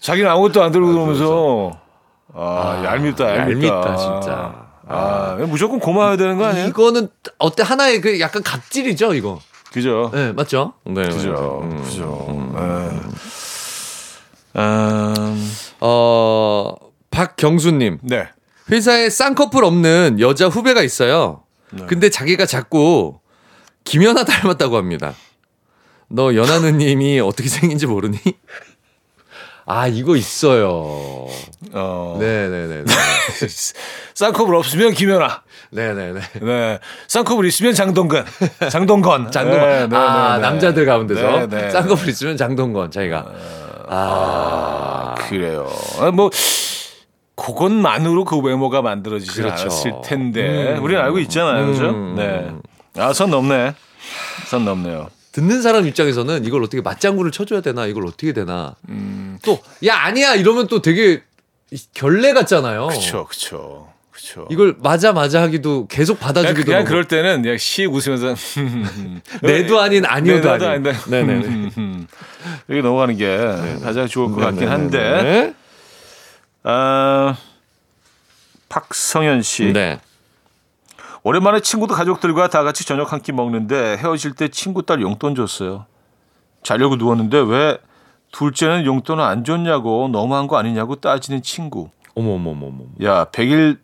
자기는 0.00 0.30
아무것도 0.30 0.62
안 0.62 0.70
들고 0.72 0.88
들어오면서 0.92 1.70
아, 2.34 2.82
얄밉다, 2.84 3.36
얄밉다. 3.38 3.74
얄밉다, 3.74 3.96
진짜. 3.96 4.54
아, 4.86 5.36
무조건 5.48 5.78
고마워야 5.80 6.16
되는 6.18 6.36
거 6.36 6.44
아니에요? 6.46 6.66
이거는 6.66 7.08
어때 7.38 7.62
하나의 7.62 8.00
그 8.02 8.20
약간 8.20 8.42
갑질이죠, 8.42 9.14
이거. 9.14 9.38
그죠? 9.72 10.10
네, 10.12 10.32
맞죠? 10.32 10.74
네. 10.84 11.04
그죠? 11.04 11.60
음. 11.62 11.82
그죠? 11.82 12.26
네. 12.54 13.00
음, 14.56 15.52
어, 15.80 16.74
박경수님. 17.10 17.98
네. 18.02 18.28
회사에 18.70 19.10
쌍꺼풀 19.10 19.64
없는 19.64 20.18
여자 20.20 20.48
후배가 20.48 20.82
있어요. 20.82 21.42
네. 21.70 21.84
근데 21.86 22.08
자기가 22.08 22.46
자꾸 22.46 23.18
김연아 23.84 24.24
닮았다고 24.24 24.76
합니다. 24.76 25.14
너 26.08 26.34
연하 26.34 26.58
누님이 26.60 27.20
어떻게 27.24 27.48
생긴지 27.48 27.86
모르니? 27.86 28.18
아, 29.66 29.86
이거 29.88 30.14
있어요. 30.16 31.26
어. 31.72 32.16
네네네. 32.20 32.84
쌍꺼풀 34.14 34.54
없으면 34.56 34.92
김연아. 34.92 35.42
네네네. 35.70 36.20
네. 36.42 36.78
쌍꺼풀 37.08 37.46
있으면 37.46 37.74
장동건. 37.74 38.26
장동건. 38.70 39.30
장동건. 39.32 39.68
네, 39.68 39.86
네, 39.88 39.96
아, 39.96 40.36
네, 40.36 40.42
네. 40.42 40.48
남자들 40.48 40.84
가운데서. 40.86 41.46
네, 41.46 41.48
네. 41.48 41.70
쌍꺼풀 41.70 42.08
있으면 42.10 42.36
장동건, 42.36 42.90
자기가. 42.90 43.32
아. 43.88 45.14
그래요. 45.18 45.70
아, 46.00 46.10
뭐 46.10 46.30
그것만으로 47.36 48.24
그 48.24 48.38
외모가 48.38 48.82
만들어지지 48.82 49.42
그렇죠. 49.42 49.62
않았을 49.62 49.92
텐데 50.04 50.76
음. 50.76 50.84
우리는 50.84 51.02
알고 51.02 51.18
있잖아요, 51.20 51.66
그죠? 51.66 51.90
음. 51.90 52.14
네. 52.16 53.02
아, 53.02 53.12
선 53.12 53.30
넘네. 53.30 53.74
선 54.46 54.64
넘네요. 54.64 55.08
듣는 55.32 55.62
사람 55.62 55.86
입장에서는 55.86 56.44
이걸 56.44 56.62
어떻게 56.62 56.80
맞장구를 56.80 57.32
쳐줘야 57.32 57.60
되나, 57.60 57.86
이걸 57.86 58.06
어떻게 58.06 58.32
되나. 58.32 58.76
음. 58.88 59.38
또, 59.44 59.58
야, 59.84 59.96
아니야! 59.96 60.34
이러면 60.36 60.68
또 60.68 60.80
되게 60.80 61.22
결례 61.92 62.32
같잖아요. 62.32 62.86
그렇죠, 62.86 63.24
그렇죠, 63.24 63.88
그렇죠. 64.14 64.46
이걸 64.48 64.76
맞아 64.78 65.12
맞아 65.12 65.42
하기도 65.42 65.88
계속 65.88 66.20
그냥, 66.20 66.28
받아주기도 66.34 66.64
그냥 66.66 66.78
너무 66.80 66.88
그럴 66.88 67.04
때는 67.04 67.42
그냥 67.42 67.58
씩 67.58 67.92
웃으면서 67.92 68.34
내도 69.42 69.80
아닌 69.80 70.04
아니어도 70.06 70.52
내도 70.52 70.68
아닌. 70.68 70.84
네네네. 71.08 71.70
여기 72.70 72.80
넘어가는 72.82 73.16
게 73.16 73.36
가장 73.82 74.06
좋을 74.06 74.30
것 74.32 74.36
같긴 74.40 74.68
한데. 74.68 75.52
아, 76.62 77.36
박성현 78.68 79.42
씨. 79.42 79.72
네. 79.72 79.98
오랜만에 81.24 81.58
친구도 81.60 81.94
가족들과 81.94 82.48
다 82.48 82.62
같이 82.62 82.86
저녁 82.86 83.12
한 83.12 83.20
끼 83.20 83.32
먹는데 83.32 83.96
헤어질 83.96 84.34
때 84.34 84.46
친구 84.48 84.82
딸 84.84 85.00
용돈 85.02 85.34
줬어요. 85.34 85.86
자려고 86.62 86.94
누웠는데 86.96 87.38
왜 87.40 87.78
둘째는 88.30 88.84
용돈을 88.86 89.24
안 89.24 89.42
줬냐고 89.44 90.08
너무한 90.12 90.46
거 90.46 90.56
아니냐고 90.56 90.94
따지는 90.96 91.42
친구. 91.42 91.90
어머 92.14 92.32
어머 92.34 92.50
어머 92.52 92.66
어머. 92.68 92.84
야, 93.02 93.26
100일 93.32 93.78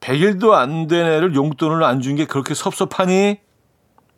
100일도 0.00 0.52
안 0.52 0.86
된 0.88 1.06
애를 1.06 1.34
용돈을 1.34 1.82
안 1.84 2.00
준 2.00 2.16
게 2.16 2.26
그렇게 2.26 2.54
섭섭하니? 2.54 3.38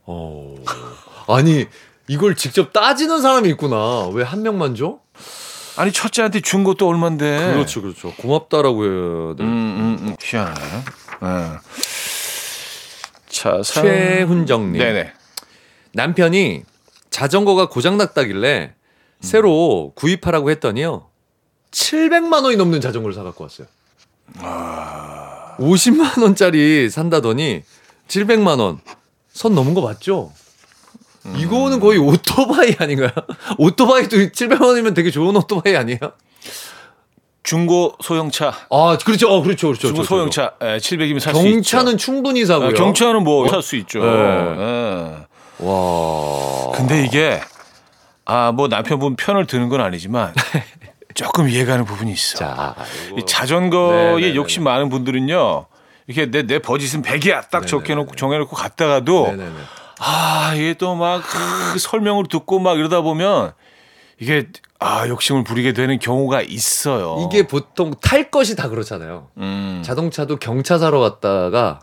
어. 0.05 0.55
아니 1.29 1.67
이걸 2.09 2.35
직접 2.37 2.73
따지는 2.73 3.21
사람이 3.23 3.49
있구나. 3.51 4.09
왜 4.13 4.23
한 4.25 4.43
명만 4.43 4.75
줘? 4.75 4.99
아니 5.77 5.93
첫째한테 5.93 6.41
준 6.41 6.65
것도 6.65 6.89
얼만데. 6.89 7.53
그렇죠 7.55 7.83
그렇죠. 7.83 8.13
고맙다라고 8.15 8.85
해야 8.85 9.35
돼. 9.37 9.43
음, 9.45 9.47
음, 9.47 9.99
음. 10.09 10.17
희한하네. 10.21 10.85
네. 11.21 11.59
자, 13.29 13.63
사- 13.63 13.83
최훈정님. 13.83 14.81
네네. 14.81 15.13
남편이 15.93 16.63
자전거가 17.11 17.69
고장 17.69 17.97
났다길래 17.99 18.75
새로 19.21 19.93
구입하라고 19.97 20.51
했더니요. 20.51 21.09
700만 21.77 22.43
원이 22.43 22.57
넘는 22.57 22.81
자전거를 22.81 23.15
사 23.15 23.23
갖고 23.23 23.45
왔어요. 23.45 23.67
50만 25.59 26.23
원짜리 26.23 26.89
산다더니 26.89 27.63
700만 28.09 28.59
원. 28.61 28.81
선 29.31 29.55
넘은 29.55 29.75
거 29.75 29.83
맞죠? 29.83 30.33
이거는 31.37 31.81
거의 31.81 31.99
오토바이 31.99 32.75
아닌가요? 32.79 33.11
오토바이도 33.59 34.17
700만 34.17 34.63
원이면 34.63 34.95
되게 34.95 35.11
좋은 35.11 35.37
오토바이 35.37 35.77
아니에요? 35.77 35.99
중고 37.43 37.95
소형차. 38.03 38.55
아, 38.71 38.99
그렇죠. 39.05 39.29
어, 39.31 39.43
그렇죠. 39.43 39.69
그렇죠. 39.69 39.89
중고 39.89 39.97
그렇죠. 40.03 40.09
소형차. 40.09 40.53
예, 40.63 40.79
700이면 40.79 41.21
살 41.21 41.35
수 41.35 41.41
있죠. 41.47 41.51
경차는 41.57 41.99
충분히 41.99 42.47
사고요. 42.47 42.69
아, 42.69 42.73
경차는 42.73 43.23
뭐 43.23 43.49
살수 43.49 43.77
있죠. 43.77 44.01
네. 44.03 44.07
예. 44.09 45.17
와. 45.59 46.73
근데 46.75 47.05
이게 47.05 47.41
아 48.25 48.51
뭐 48.53 48.67
남편분 48.69 49.15
편을 49.17 49.47
드는 49.47 49.69
건 49.69 49.81
아니지만 49.83 50.33
조금 51.17 51.49
이해가는 51.49 51.85
부분이 51.85 52.13
있어. 52.13 52.39
자, 52.39 52.75
이 53.19 53.25
자전거에 53.27 53.97
네네네네. 54.15 54.35
욕심 54.37 54.63
많은 54.65 54.89
분들은요. 54.89 55.67
이렇게 56.07 56.31
내 56.31 56.43
내 56.47 56.59
버짓은 56.61 57.03
100이야 57.03 57.51
딱 57.51 57.67
적혀놓고 57.67 58.15
정해놓고 58.15 58.55
갔다가도 58.55 59.27
네네네. 59.31 59.51
아 59.99 60.53
이게 60.55 60.75
또 60.75 60.95
막 60.95 61.23
그 61.73 61.79
설명을 61.79 62.25
듣고 62.31 62.59
막 62.61 62.79
이러다 62.79 63.01
보면 63.01 63.53
이게 64.21 64.47
아 64.79 65.09
욕심을 65.09 65.43
부리게 65.45 65.73
되는 65.73 65.99
경우가 65.99 66.43
있어요. 66.43 67.27
이게 67.27 67.47
보통 67.47 67.95
탈 68.01 68.31
것이 68.31 68.55
다 68.57 68.69
그렇잖아요. 68.69 69.29
음. 69.39 69.83
자동차도 69.85 70.37
경차 70.37 70.79
사러 70.79 71.01
갔다가 71.01 71.81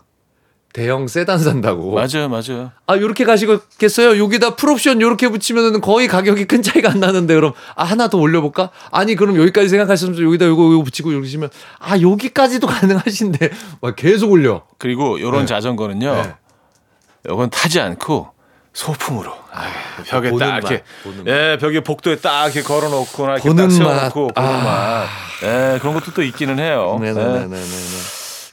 대형 0.74 1.08
세단 1.08 1.38
산다고. 1.38 1.94
맞아요, 1.94 2.28
맞아요. 2.30 2.72
아, 2.88 2.98
요렇게 2.98 3.26
가시겠어요? 3.26 4.22
여기다 4.22 4.56
풀옵션 4.56 5.02
요렇게 5.02 5.30
붙이면은 5.30 5.82
거의 5.82 6.08
가격이 6.08 6.46
큰 6.46 6.64
차이가 6.64 6.90
안 6.90 7.00
나는데 7.00 7.36
그럼 7.36 7.54
아, 7.76 7.84
하나 7.84 8.08
더 8.08 8.18
올려볼까? 8.18 8.72
아니, 8.92 9.16
그럼 9.16 9.38
여기까지 9.38 9.70
생각하시면서 9.70 10.24
여기다 10.24 10.48
요거, 10.48 10.74
요거 10.74 10.84
붙이고 10.84 11.12
이러시면 11.12 11.52
아, 11.80 12.00
여기까지도 12.00 12.66
가능하신데 12.68 13.52
막 13.82 13.96
계속 13.96 14.32
올려. 14.32 14.64
그리고 14.80 15.22
요런 15.22 15.42
네. 15.42 15.46
자전거는요. 15.46 16.14
네. 16.16 16.34
요건 17.30 17.52
타지 17.52 17.80
않고 17.80 18.32
소품으로 18.74 19.32
아, 19.52 19.68
벽에 20.08 20.32
보는 20.32 20.46
딱 20.46 20.54
맛, 20.54 20.58
이렇게 20.72 20.84
예 21.28 21.58
벽에 21.62 21.82
복도에 21.82 22.18
딱 22.18 22.46
이렇게 22.46 22.64
걸어놓고 22.64 23.26
이렇게 23.26 23.48
보는 23.48 23.68
딱 23.68 23.72
세워놓고 23.72 24.26
맛. 24.28 24.34
보는 24.34 24.50
아. 24.50 24.64
맛. 24.64 25.08
예 25.44 25.78
그런 25.80 25.94
것도 25.94 26.12
또 26.16 26.24
있기는 26.24 26.58
해요. 26.58 27.00
예. 27.04 27.12
네네네네. 27.14 27.56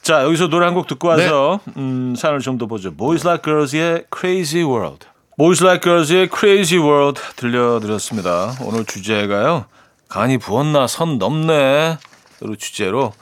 자 0.01 0.23
여기서 0.23 0.47
노래 0.47 0.65
한 0.65 0.73
곡 0.73 0.87
듣고 0.87 1.09
와서 1.09 1.59
음, 1.77 2.15
사연을 2.17 2.39
좀 2.39 2.57
더 2.57 2.65
보죠. 2.65 2.91
Boys 2.95 3.25
Like 3.27 3.43
Girls의 3.43 4.05
Crazy 4.15 4.63
World. 4.63 5.05
Boys 5.37 5.63
Like 5.63 5.81
Girls의 5.83 6.29
Crazy 6.35 6.81
World 6.83 7.21
들려드렸습니다. 7.35 8.53
오늘 8.61 8.85
주제가요. 8.85 9.65
간이 10.09 10.37
부었나 10.39 10.87
선 10.87 11.17
넘네. 11.19 11.97
로 12.41 12.55
주제로 12.55 13.13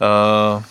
어, 0.00 0.62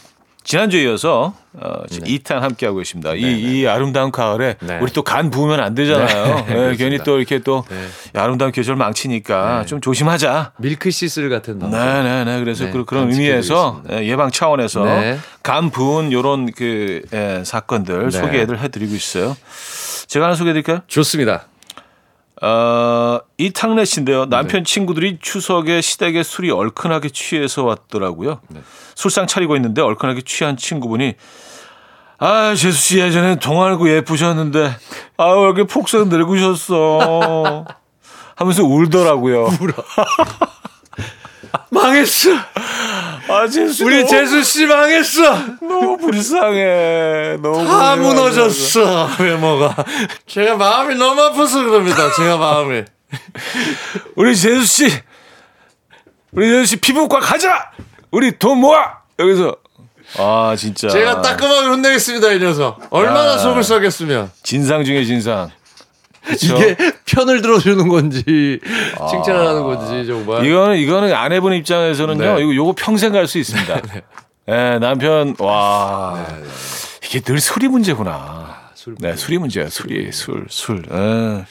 지난주에 0.47 0.83
이어서 0.83 1.33
어, 1.51 1.85
지금 1.89 2.07
2탄 2.07 2.39
함께하고 2.39 2.79
있습니다. 2.79 3.15
이, 3.15 3.19
이 3.61 3.67
아름다운 3.67 4.11
가을에 4.13 4.55
네. 4.61 4.79
우리 4.81 4.93
또 4.93 5.01
간 5.03 5.29
부으면 5.29 5.59
안 5.59 5.75
되잖아요. 5.75 6.45
네, 6.47 6.69
예, 6.71 6.75
괜히. 6.77 6.99
또 6.99 7.17
이렇게 7.17 7.39
또 7.39 7.65
네. 7.69 7.75
이 8.15 8.17
아름다운 8.17 8.53
계절 8.53 8.77
망치니까 8.77 9.59
네. 9.59 9.65
좀 9.65 9.81
조심하자. 9.81 10.53
밀크시슬 10.57 11.29
같은 11.29 11.59
방송. 11.59 11.77
네네 11.77 12.23
네. 12.23 12.39
그래서 12.39 12.63
네, 12.63 12.71
그, 12.71 12.85
그런 12.85 13.09
간 13.09 13.11
의미에서. 13.11 13.81
예, 13.91 14.05
예방 14.07 14.31
차원에서 14.31 14.85
네. 14.85 15.19
간 15.43 15.69
부은 15.69 16.13
요런 16.13 16.53
그 16.53 17.01
예, 17.13 17.43
사건들 17.45 18.09
네. 18.09 18.17
소개를 18.17 18.59
해드리고 18.59 18.95
있어요. 18.95 19.35
제가 20.07 20.27
하나 20.27 20.35
소개해 20.35 20.53
드릴까요? 20.53 20.79
좋습니다. 20.87 21.43
어, 22.41 23.19
이탕래 23.37 23.85
씨인데요. 23.85 24.27
남편 24.27 24.63
친구들이 24.63 25.17
추석에 25.21 25.81
시댁에 25.81 26.23
술이 26.23 26.51
얼큰하게 26.51 27.09
취해서 27.09 27.63
왔더라고요. 27.63 28.41
술상 28.95 29.27
차리고 29.27 29.55
있는데 29.55 29.81
얼큰하게 29.81 30.21
취한 30.21 30.55
친구분이 30.57 31.15
아, 32.19 32.55
재수 32.55 32.77
씨 32.77 32.99
예전에 32.99 33.35
동안고 33.37 33.89
예쁘셨는데 33.89 34.71
아, 35.17 35.31
왜 35.31 35.41
이렇게 35.41 35.63
폭삭 35.63 36.07
늙으셨어. 36.09 37.65
하면서 38.35 38.63
울더라고요. 38.63 39.47
망했어. 41.69 42.29
아, 43.29 43.47
재수 43.47 43.85
우리 43.85 43.97
너무- 43.97 44.07
재수 44.09 44.43
씨 44.43 44.65
망했어. 44.65 45.21
너무 45.61 45.97
불쌍해. 45.97 47.37
너무 47.41 47.57
다 47.65 47.95
불쌍해. 47.95 47.97
무너졌어. 47.97 49.09
외모가. 49.19 49.75
제가 50.27 50.55
마음이 50.55 50.95
너무 50.95 51.21
아파서 51.21 51.63
그럽니다. 51.63 52.11
제가 52.15 52.37
마음이. 52.37 52.83
우리 54.15 54.35
재수 54.35 54.65
씨, 54.65 54.89
우리 56.31 56.47
재수 56.49 56.65
씨 56.65 56.75
피부과 56.77 57.19
가자. 57.19 57.71
우리 58.11 58.37
돈 58.37 58.59
모아. 58.59 58.97
여기서 59.19 59.55
아 60.17 60.55
진짜 60.57 60.87
제가 60.87 61.21
따끔하게 61.21 61.67
혼내겠습니다, 61.67 62.31
이 62.33 62.39
녀석. 62.39 62.79
얼마나 62.91 63.33
아. 63.33 63.37
속을 63.37 63.63
썩였으면. 63.63 64.31
진상 64.43 64.83
중에 64.85 65.03
진상. 65.03 65.49
이게 66.33 66.75
편을 67.05 67.41
들어주는 67.41 67.87
건지, 67.87 68.59
칭찬을 69.09 69.47
하는 69.47 69.63
건지, 69.63 70.05
정말. 70.07 70.45
이거는 70.45 70.77
이거는 70.77 71.13
아내분 71.13 71.53
입장에서는요. 71.53 72.35
네. 72.35 72.41
이거 72.43 72.55
요거 72.55 72.73
평생 72.77 73.11
갈 73.13 73.27
수 73.27 73.37
있습니다. 73.37 73.81
예, 74.49 74.77
남편 74.79 75.35
와 75.39 76.25
이게 77.03 77.19
늘 77.19 77.39
술이 77.39 77.67
문제구나. 77.67 78.55
술 78.75 78.95
네, 78.99 79.15
술이 79.15 79.37
문제야. 79.37 79.67
술이 79.69 80.11
술 80.13 80.45
술. 80.49 80.83
예. 80.91 81.45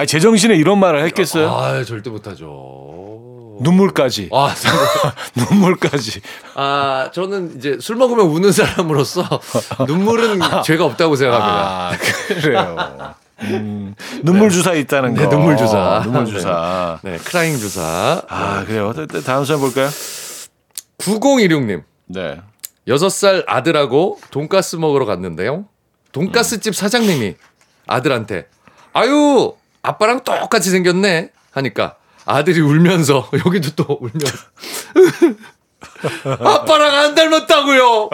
아, 0.00 0.04
제정신에 0.06 0.54
이런 0.56 0.78
말을 0.80 1.04
했겠어요? 1.04 1.48
아, 1.50 1.84
절대 1.84 2.10
못 2.10 2.26
하죠. 2.26 3.58
눈물까지. 3.60 4.30
아, 4.32 4.54
눈물까지. 5.50 6.20
아, 6.54 7.10
저는 7.12 7.56
이제 7.58 7.76
술 7.80 7.96
먹으면 7.96 8.26
우는 8.26 8.50
사람으로서 8.52 9.22
눈물은 9.86 10.40
죄가 10.64 10.84
없다고 10.86 11.14
생각합니다. 11.16 11.90
아, 11.90 11.92
그래요. 12.40 13.14
음, 13.42 13.94
눈물 14.22 14.50
주사 14.50 14.72
있다는 14.74 15.14
거. 15.14 15.22
네, 15.22 15.28
눈물 15.28 15.56
주사. 15.56 16.00
눈물 16.04 16.26
주사. 16.26 16.98
네, 17.02 17.16
크라잉 17.18 17.56
주사. 17.58 18.22
아, 18.28 18.64
그래요. 18.66 18.92
또- 18.94 19.06
또 19.06 19.20
다음 19.22 19.44
사연 19.44 19.60
볼까요? 19.60 19.88
9016님. 20.98 21.82
네. 22.06 22.40
여섯 22.88 23.08
살 23.08 23.44
아들하고 23.46 24.18
돈가스 24.30 24.76
먹으러 24.76 25.04
갔는데요. 25.06 25.66
돈가스 26.12 26.60
집 26.60 26.74
사장님이 26.74 27.36
아들한테 27.86 28.46
아유 28.92 29.54
아빠랑 29.82 30.24
똑같이 30.24 30.70
생겼네 30.70 31.30
하니까 31.52 31.96
아들이 32.26 32.60
울면서 32.60 33.30
여기도 33.46 33.70
또 33.76 33.98
울면서 34.00 34.36
아빠랑 36.44 36.94
안 36.96 37.14
닮았다고요. 37.14 38.10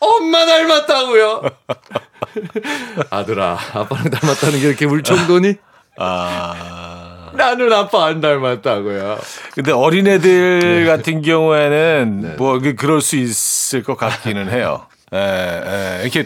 엄마 0.00 0.44
닮았다고요. 0.46 1.42
아들아 3.10 3.58
아빠랑 3.74 4.10
닮았다는 4.10 4.60
게 4.60 4.68
이렇게 4.68 4.84
울 4.86 5.02
정도니? 5.02 5.54
아. 5.98 7.30
나는 7.34 7.72
아빠 7.72 8.06
안 8.06 8.20
닮았다고요. 8.20 9.18
근데 9.54 9.72
어린애들 9.72 10.84
같은 10.88 11.22
경우에는 11.22 12.20
네. 12.22 12.28
뭐 12.36 12.58
그- 12.58 12.74
그럴 12.74 13.00
수 13.00 13.16
있을 13.16 13.82
것 13.82 13.96
같기는 13.96 14.50
해요. 14.50 14.86
예, 15.12 15.18
예. 15.18 16.02
이렇게 16.02 16.24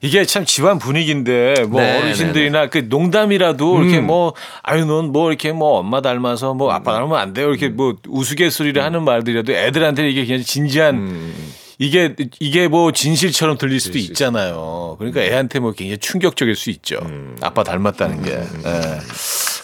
이게 0.00 0.24
참 0.24 0.46
집안 0.46 0.78
분위기인데 0.78 1.64
뭐 1.68 1.82
네, 1.82 1.98
어르신들이나 2.00 2.68
그 2.68 2.86
농담이라도 2.88 3.82
이렇게 3.82 3.98
음. 3.98 4.06
뭐 4.06 4.32
아유 4.62 4.86
넌 4.86 5.12
뭐 5.12 5.28
이렇게 5.28 5.52
뭐 5.52 5.78
엄마 5.80 6.00
닮아서 6.00 6.54
뭐 6.54 6.72
아빠 6.72 6.94
닮으면 6.94 7.18
안 7.18 7.34
돼요 7.34 7.50
이렇게 7.50 7.68
뭐 7.68 7.94
우스갯소리를 8.08 8.82
하는 8.82 9.04
말들이라도 9.04 9.52
애들한테 9.52 10.08
이게 10.08 10.24
그냥 10.24 10.42
진지한 10.42 10.94
음. 10.94 11.52
이게 11.82 12.14
이게 12.38 12.68
뭐 12.68 12.92
진실처럼 12.92 13.58
들릴 13.58 13.80
수도 13.80 13.98
있잖아요. 13.98 14.94
그러니까 14.98 15.20
애한테 15.20 15.58
뭐 15.58 15.72
굉장히 15.72 15.98
충격적일 15.98 16.54
수 16.54 16.70
있죠. 16.70 17.00
음. 17.02 17.36
아빠 17.40 17.64
닮았다는 17.64 18.22
게. 18.22 18.30
예. 18.30 18.98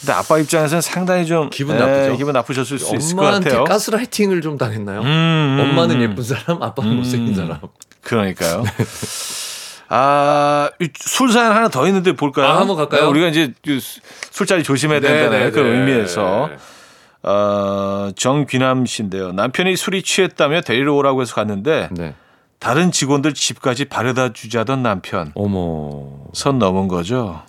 근데 0.01 0.13
아빠 0.13 0.39
입장에서는 0.39 0.81
상당히 0.81 1.27
좀 1.27 1.49
기분 1.49 1.77
예, 1.77 1.81
나쁘죠. 1.81 2.17
기분 2.17 2.33
나쁘셨을 2.33 2.79
수 2.81 2.97
있을 2.97 3.15
것 3.15 3.23
엄마한테 3.23 3.51
같아요. 3.51 3.65
가스라이팅을 3.65 4.41
좀 4.41 4.59
당했나요? 4.59 5.01
음, 5.01 5.07
음, 5.07 5.61
엄마는 5.61 5.97
음. 5.97 6.03
예쁜 6.03 6.25
사람, 6.25 6.61
아빠는 6.61 6.97
못생긴 6.97 7.37
사람. 7.37 7.61
그러니까요. 8.03 8.65
아, 9.91 10.71
이 10.81 10.89
술사연 10.95 11.53
하나 11.53 11.69
더 11.69 11.87
있는데 11.87 12.13
볼까요? 12.13 12.47
아, 12.47 12.61
한번 12.61 12.77
갈까요? 12.77 13.03
네, 13.03 13.07
우리가 13.09 13.29
이제 13.29 13.53
술자리 14.31 14.65
조심해야 14.65 15.01
된다는 15.01 15.31
네, 15.31 15.45
네, 15.47 15.51
그런 15.51 15.71
네. 15.71 15.79
의미에서 15.79 16.51
어, 17.23 18.11
정귀남 18.17 18.87
씨인데요. 18.87 19.33
남편이 19.33 19.77
술이 19.77 20.03
취했다며 20.03 20.61
데리러 20.63 20.95
오라고 20.95 21.23
해서 21.23 21.35
갔는데 21.35 21.89
네. 21.93 22.15
다른 22.59 22.91
직원들 22.91 23.35
집까지 23.35 23.87
바래다 23.87 24.33
주자던 24.33 24.83
남편 24.83 25.33
어머. 25.35 26.09
선 26.33 26.59
넘은 26.59 26.89
거죠. 26.89 27.43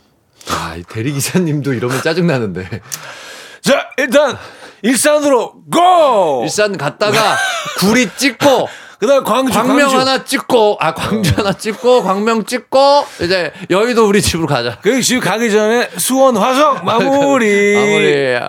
아, 0.49 0.75
이 0.75 0.83
대리기사님도 0.83 1.73
이러면 1.73 2.01
짜증나는데. 2.01 2.81
자, 3.61 3.89
일단 3.97 4.37
일산으로 4.81 5.63
고. 5.71 6.41
일산 6.43 6.77
갔다가 6.77 7.35
구리 7.77 8.09
찍고, 8.15 8.67
그다음 8.99 9.23
광주 9.23 9.53
광명 9.53 9.77
광주. 9.77 9.97
하나 9.97 10.23
찍고, 10.25 10.77
아, 10.81 10.93
광주 10.93 11.33
하나 11.37 11.53
찍고, 11.53 12.03
광명 12.03 12.43
찍고, 12.43 13.05
이제 13.21 13.53
여의도 13.69 14.05
우리 14.07 14.21
집으로 14.21 14.45
가자. 14.45 14.77
그 14.81 15.01
지금 15.01 15.21
가기 15.21 15.49
전에 15.49 15.89
수원 15.95 16.35
화성 16.35 16.83
마무리. 16.83 17.77
아무리, 17.77 18.39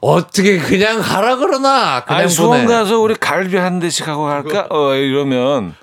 어떻게 0.00 0.58
그냥 0.58 1.02
가라 1.02 1.36
그러나. 1.36 2.04
그냥 2.04 2.20
아니 2.22 2.28
수원. 2.30 2.66
가서 2.66 2.98
우리 3.00 3.14
갈비 3.14 3.56
한 3.56 3.80
대씩 3.80 4.08
하고 4.08 4.24
갈까? 4.24 4.66
어 4.70 4.94
이러면 4.94 5.74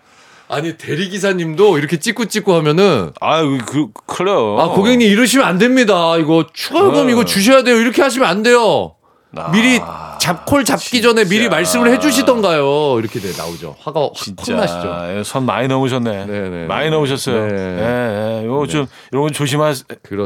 아니, 0.48 0.78
대리기사님도 0.78 1.78
이렇게 1.80 2.00
찍고 2.00 2.26
찍고 2.26 2.54
하면은, 2.56 3.12
아유 3.20 3.58
그 3.66 3.88
클레어. 4.08 4.58
아, 4.60 4.68
고객님 4.70 5.08
이러시면 5.08 5.46
안 5.46 5.58
됩니다. 5.58 6.18
이거 6.18 6.46
추가요금 6.54 7.08
어. 7.08 7.10
이거 7.10 7.26
주셔야 7.26 7.64
돼요. 7.64 7.76
이렇게 7.78 8.02
하시면 8.02 8.28
안 8.28 8.42
돼요. 8.42 8.95
아, 9.36 9.52
미리 9.52 9.80
잡콜 10.20 10.64
잡기 10.66 11.02
전에 11.02 11.24
미리 11.24 11.42
진짜. 11.44 11.56
말씀을 11.56 11.92
해주시던가요. 11.94 13.00
이렇게 13.00 13.20
돼 13.20 13.32
나오죠. 13.38 13.76
화가 13.80 14.02
확 14.02 14.14
진짜 14.16 14.54
혼나시죠. 14.54 15.18
예, 15.20 15.24
선 15.24 15.46
많이 15.46 15.68
넘으셨네. 15.68 16.26
네, 16.26 16.50
네, 16.50 16.66
많이 16.68 16.86
네. 16.86 16.90
넘으셨어요. 16.92 17.48
네. 17.48 17.54
예, 17.54 18.42
예. 18.42 18.46
요거 18.46 18.68
좀거 18.68 19.30
조심하. 19.34 19.74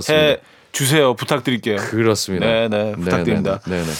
해 0.09 0.37
주세요. 0.71 1.15
부탁드릴게요. 1.15 1.77
그렇습니다. 1.77 2.45
네, 2.45 2.67
네, 2.67 2.91
부탁드립니다. 2.93 3.59
네, 3.65 3.83
네. 3.83 3.91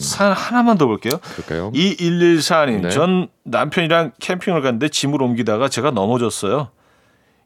산 0.00 0.32
하나만 0.32 0.78
더 0.78 0.86
볼게요. 0.86 1.18
그럴까요? 1.34 1.72
2114님, 1.72 2.82
네. 2.82 2.90
전 2.90 3.28
남편이랑 3.44 4.12
캠핑을 4.20 4.60
갔는데 4.62 4.88
짐을 4.88 5.20
옮기다가 5.22 5.68
제가 5.68 5.90
넘어졌어요. 5.90 6.70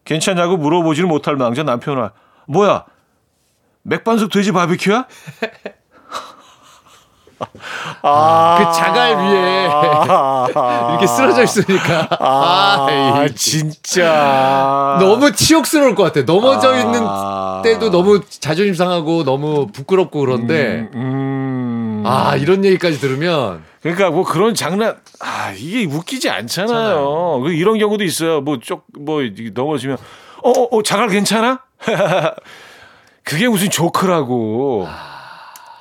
괜찮냐고 0.04 0.56
물어보지를 0.56 1.08
못할 1.08 1.36
망정 1.36 1.66
남편아, 1.66 2.12
뭐야? 2.48 2.84
맥반석 3.82 4.30
돼지 4.30 4.52
바비큐야? 4.52 5.06
아, 8.02 8.56
그 8.58 8.76
자갈 8.76 9.16
위에 9.16 9.64
이렇게 10.90 11.06
쓰러져 11.06 11.42
있으니까 11.42 12.08
아, 12.20 12.86
아, 12.88 13.24
이- 13.24 13.34
진짜 13.34 14.96
너무 15.00 15.32
치욕스러울 15.32 15.94
것 15.94 16.02
같아. 16.04 16.22
넘어져 16.24 16.78
있는 16.78 17.00
아. 17.06 17.60
때도 17.64 17.90
너무 17.90 18.20
자존심 18.28 18.74
상하고 18.74 19.24
너무 19.24 19.66
부끄럽고 19.68 20.20
그런데 20.20 20.88
음. 20.94 22.02
아 22.06 22.36
이런 22.36 22.64
얘기까지 22.64 22.98
들으면 22.98 23.62
그러니까 23.82 24.10
뭐 24.10 24.24
그런 24.24 24.54
장난 24.54 24.96
아 25.20 25.52
이게 25.56 25.84
웃기지 25.84 26.28
않잖아요. 26.30 27.40
그 27.42 27.52
이런 27.52 27.78
경우도 27.78 28.04
있어요. 28.04 28.40
뭐쪽뭐 28.40 29.20
넘어지면 29.54 29.96
어 30.42 30.50
어 30.50 30.68
어, 30.78 30.82
자갈 30.82 31.08
괜찮아? 31.08 31.60
그게 33.24 33.48
무슨 33.48 33.70
조크라고. 33.70 34.88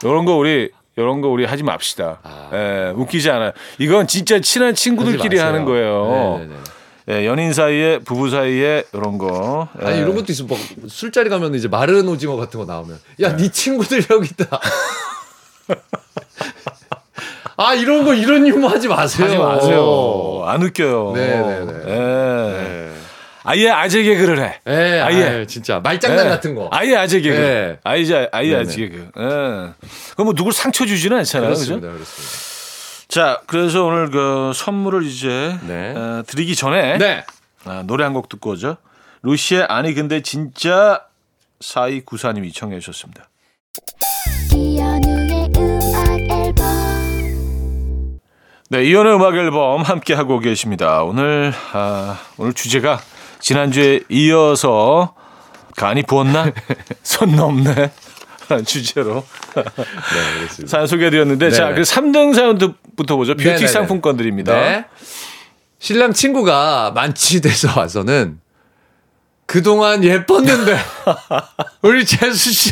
이런 0.04 0.26
거 0.26 0.36
우리 0.36 0.72
이런 1.00 1.22
거 1.22 1.30
우리 1.30 1.46
하지 1.46 1.64
맙시다. 1.64 2.20
예, 2.54 2.94
웃기지 2.96 3.30
않아요. 3.32 3.52
이건 3.78 4.08
진짜 4.08 4.40
친한 4.40 4.76
친구들끼리 4.76 5.38
하는. 5.38 5.66
거예요. 5.66 6.38
네네네. 6.40 6.56
예, 7.10 7.26
연인 7.26 7.54
사이에 7.54 8.00
부부 8.00 8.30
사이에 8.30 8.84
이런 8.94 9.18
거. 9.18 9.68
예. 9.82 9.86
아니 9.88 9.98
이런 10.00 10.16
것도 10.16 10.32
있어. 10.32 10.44
뭐 10.46 10.58
술자리 10.88 11.30
가면 11.30 11.56
이제 11.56 11.68
마른 11.68 12.08
오징어 12.08 12.36
같은 12.36 12.60
거 12.60 12.66
나오면 12.66 13.00
야네 13.20 13.50
친구들 13.52 14.04
여기 14.12 14.30
있다. 14.30 14.60
아 17.58 17.74
이런 17.74 18.06
거 18.06 18.14
이런 18.14 18.48
유머 18.48 18.68
하지 18.68 18.88
마세요. 18.88 19.26
하지 19.26 19.38
마세요. 19.38 20.44
안 20.46 20.62
웃겨요. 20.64 21.14
네네네. 21.14 21.74
예. 21.88 21.94
네. 21.94 22.90
아예 23.50 23.70
아재 23.72 24.04
개그를 24.04 24.40
해. 24.44 24.60
예, 24.68 25.02
아예. 25.02 25.24
아예 25.24 25.46
진짜 25.48 25.80
말장난 25.80 26.26
예. 26.26 26.30
같은 26.30 26.54
거. 26.54 26.70
아예 26.72 26.96
아재 26.96 27.20
개그. 27.22 27.36
예. 27.36 27.80
아예 27.84 28.30
아예 28.32 28.50
네네. 28.52 28.62
아재 28.62 28.78
개그. 28.78 28.98
예. 29.18 29.22
그럼 30.14 30.26
뭐 30.26 30.34
누굴 30.36 30.54
상처 30.54 30.86
주지는 30.86 31.18
않잖아요. 31.18 31.50
그죠? 31.50 31.80
그렇습니다, 31.80 31.92
그렇습니다. 31.94 32.50
자, 33.08 33.42
그래서 33.48 33.86
오늘 33.86 34.12
그 34.12 34.52
선물을 34.54 35.04
이제 35.04 35.58
네. 35.68 35.94
어, 35.96 36.22
드리기 36.28 36.56
전에 36.56 37.00
네. 37.00 37.26
아, 37.66 37.84
노래 37.88 38.04
한 38.04 38.14
곡 38.14 38.30
듣고 38.30 38.52
오죠. 38.52 38.78
루시의 39.24 39.64
아니 39.64 39.96
근데 39.96 40.22
진짜 40.22 41.02
4294님이 41.60 42.54
청해 42.54 42.80
주셨습니다. 42.80 43.30
이현우의 44.54 45.50
음악 45.58 46.08
앨범 46.32 48.20
네, 48.70 48.84
이연의 48.84 49.16
음악 49.16 49.34
앨범 49.36 49.82
함께 49.82 50.14
하고 50.14 50.38
계십니다. 50.40 51.02
오늘 51.02 51.52
아, 51.74 52.20
오늘 52.38 52.54
주제가 52.54 53.02
지난주에 53.40 54.02
이어서 54.10 55.16
간이 55.76 56.04
부었나? 56.04 56.52
손 57.04 57.36
넘네. 57.36 57.92
주제로 58.66 59.24
네. 59.56 60.66
사연 60.66 60.88
소개해드렸는데 60.88 61.52
자, 61.52 61.66
네네. 61.66 61.76
그 61.76 61.82
3등 61.84 62.34
사연부터 62.34 63.16
보죠. 63.16 63.36
뷰티 63.36 63.46
네네네. 63.48 63.68
상품권들입니다. 63.68 64.54
네. 64.54 64.86
신랑 65.78 66.14
친구가 66.14 66.92
만취돼서 66.96 67.80
와서는 67.80 68.40
그동안 69.46 70.04
예뻤는데 70.04 70.78
우리 71.84 72.06
재수 72.06 72.52
씨 72.52 72.72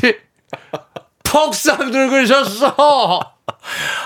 퍽상 1.24 1.92
늙으셨어. 1.92 3.20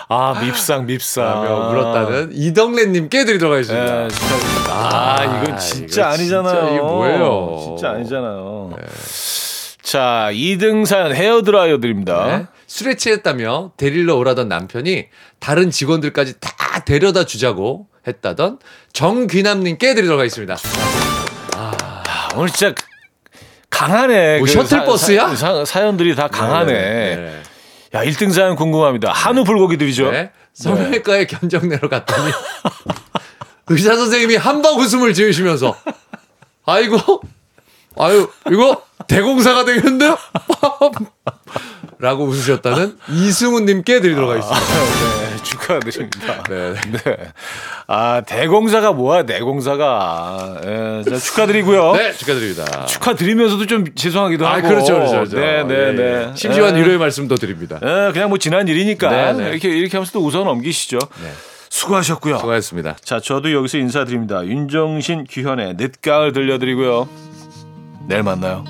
아, 0.09 0.39
밉상, 0.41 0.85
밉상. 0.85 1.23
라며 1.23 1.69
물었다는 1.69 2.31
이덕래님께 2.33 3.25
드리도록 3.25 3.53
하겠습니다. 3.53 4.05
예, 4.05 4.07
진짜. 4.09 4.60
아, 4.71 5.23
이건 5.41 5.55
아, 5.55 5.57
진짜 5.57 6.01
이거 6.01 6.09
아니잖아요. 6.13 6.53
진짜 6.55 6.69
이게 6.71 6.79
뭐예요? 6.79 7.57
진짜 7.63 7.89
아니잖아요. 7.91 8.71
자, 9.83 10.29
2등 10.31 10.85
사연 10.85 11.13
헤어드라이어 11.13 11.79
드립니다. 11.79 12.25
네. 12.27 12.45
술에 12.67 12.95
취했다며 12.95 13.71
데리러 13.77 14.15
오라던 14.15 14.47
남편이 14.47 15.07
다른 15.39 15.69
직원들까지 15.71 16.35
다 16.39 16.83
데려다 16.85 17.25
주자고 17.25 17.87
했다던 18.07 18.59
정귀남님께 18.93 19.93
드리도록 19.95 20.19
하겠습니다. 20.19 20.55
아, 21.55 22.29
오늘 22.35 22.49
진짜 22.49 22.73
강하네. 23.69 24.37
뭐 24.37 24.45
그 24.45 24.51
셔틀버스야? 24.51 25.35
사, 25.35 25.65
사, 25.65 25.81
연들이다 25.85 26.27
강하네. 26.29 26.73
네. 26.73 27.41
야, 27.93 28.03
1등 28.05 28.31
사연 28.31 28.55
궁금합니다. 28.55 29.11
한우 29.11 29.43
불고기 29.43 29.75
들이죠? 29.77 30.11
네. 30.11 30.31
성형외과에 30.53 31.25
견적 31.27 31.65
내러 31.67 31.89
갔더니 31.89 32.31
의사 33.67 33.95
선생님이 33.95 34.35
한방 34.35 34.75
웃음을 34.79 35.13
지으시면서 35.13 35.75
아이고 36.65 37.21
아유 37.97 38.29
이거 38.51 38.83
대공사가 39.07 39.65
되겠는데요? 39.65 40.17
라고 41.99 42.25
웃으셨다는 42.25 42.97
이승훈님께 43.09 44.01
드리도록 44.01 44.31
하겠습니다. 44.31 44.59
네, 44.59 45.43
축하드립니다. 45.43 46.43
네. 46.49 46.73
네. 46.73 47.17
아, 47.85 48.23
대공사가 48.25 48.91
뭐야, 48.91 49.23
대공사가. 49.27 50.59
예, 50.65 51.03
자, 51.07 51.17
축하드리고요. 51.17 51.93
네, 51.93 52.11
축하드립니다. 52.13 52.85
축하드리면서도 52.87 53.67
좀 53.67 53.85
죄송하기도 53.93 54.47
아, 54.47 54.53
하고. 54.53 54.67
그렇죠, 54.67 54.95
그렇죠, 54.95 55.11
그렇죠. 55.11 55.39
네, 55.39 55.63
네, 55.63 55.75
예, 55.75 55.91
네. 55.91 56.03
예. 56.03 56.31
심지어한 56.35 56.75
예. 56.75 56.81
위로의 56.81 56.97
말씀도 56.97 57.35
드립니다. 57.35 57.79
예, 57.83 58.11
그냥 58.11 58.29
뭐 58.29 58.39
지난 58.39 58.67
일이니까 58.67 59.09
네, 59.09 59.33
네. 59.33 59.49
이렇게 59.49 59.69
이렇게 59.69 59.95
하면서 59.95 60.11
또 60.11 60.25
웃어 60.25 60.43
넘기시죠. 60.43 60.97
네. 60.97 61.31
수고하셨고요. 61.71 62.37
수고하셨습니다. 62.37 62.97
자, 63.01 63.19
저도 63.19 63.53
여기서 63.53 63.77
인사드립니다. 63.77 64.45
윤정신, 64.45 65.25
규현의 65.29 65.75
늦가을 65.75 66.33
들려드리고요. 66.33 67.07
내일 68.07 68.23
만나요. 68.23 68.65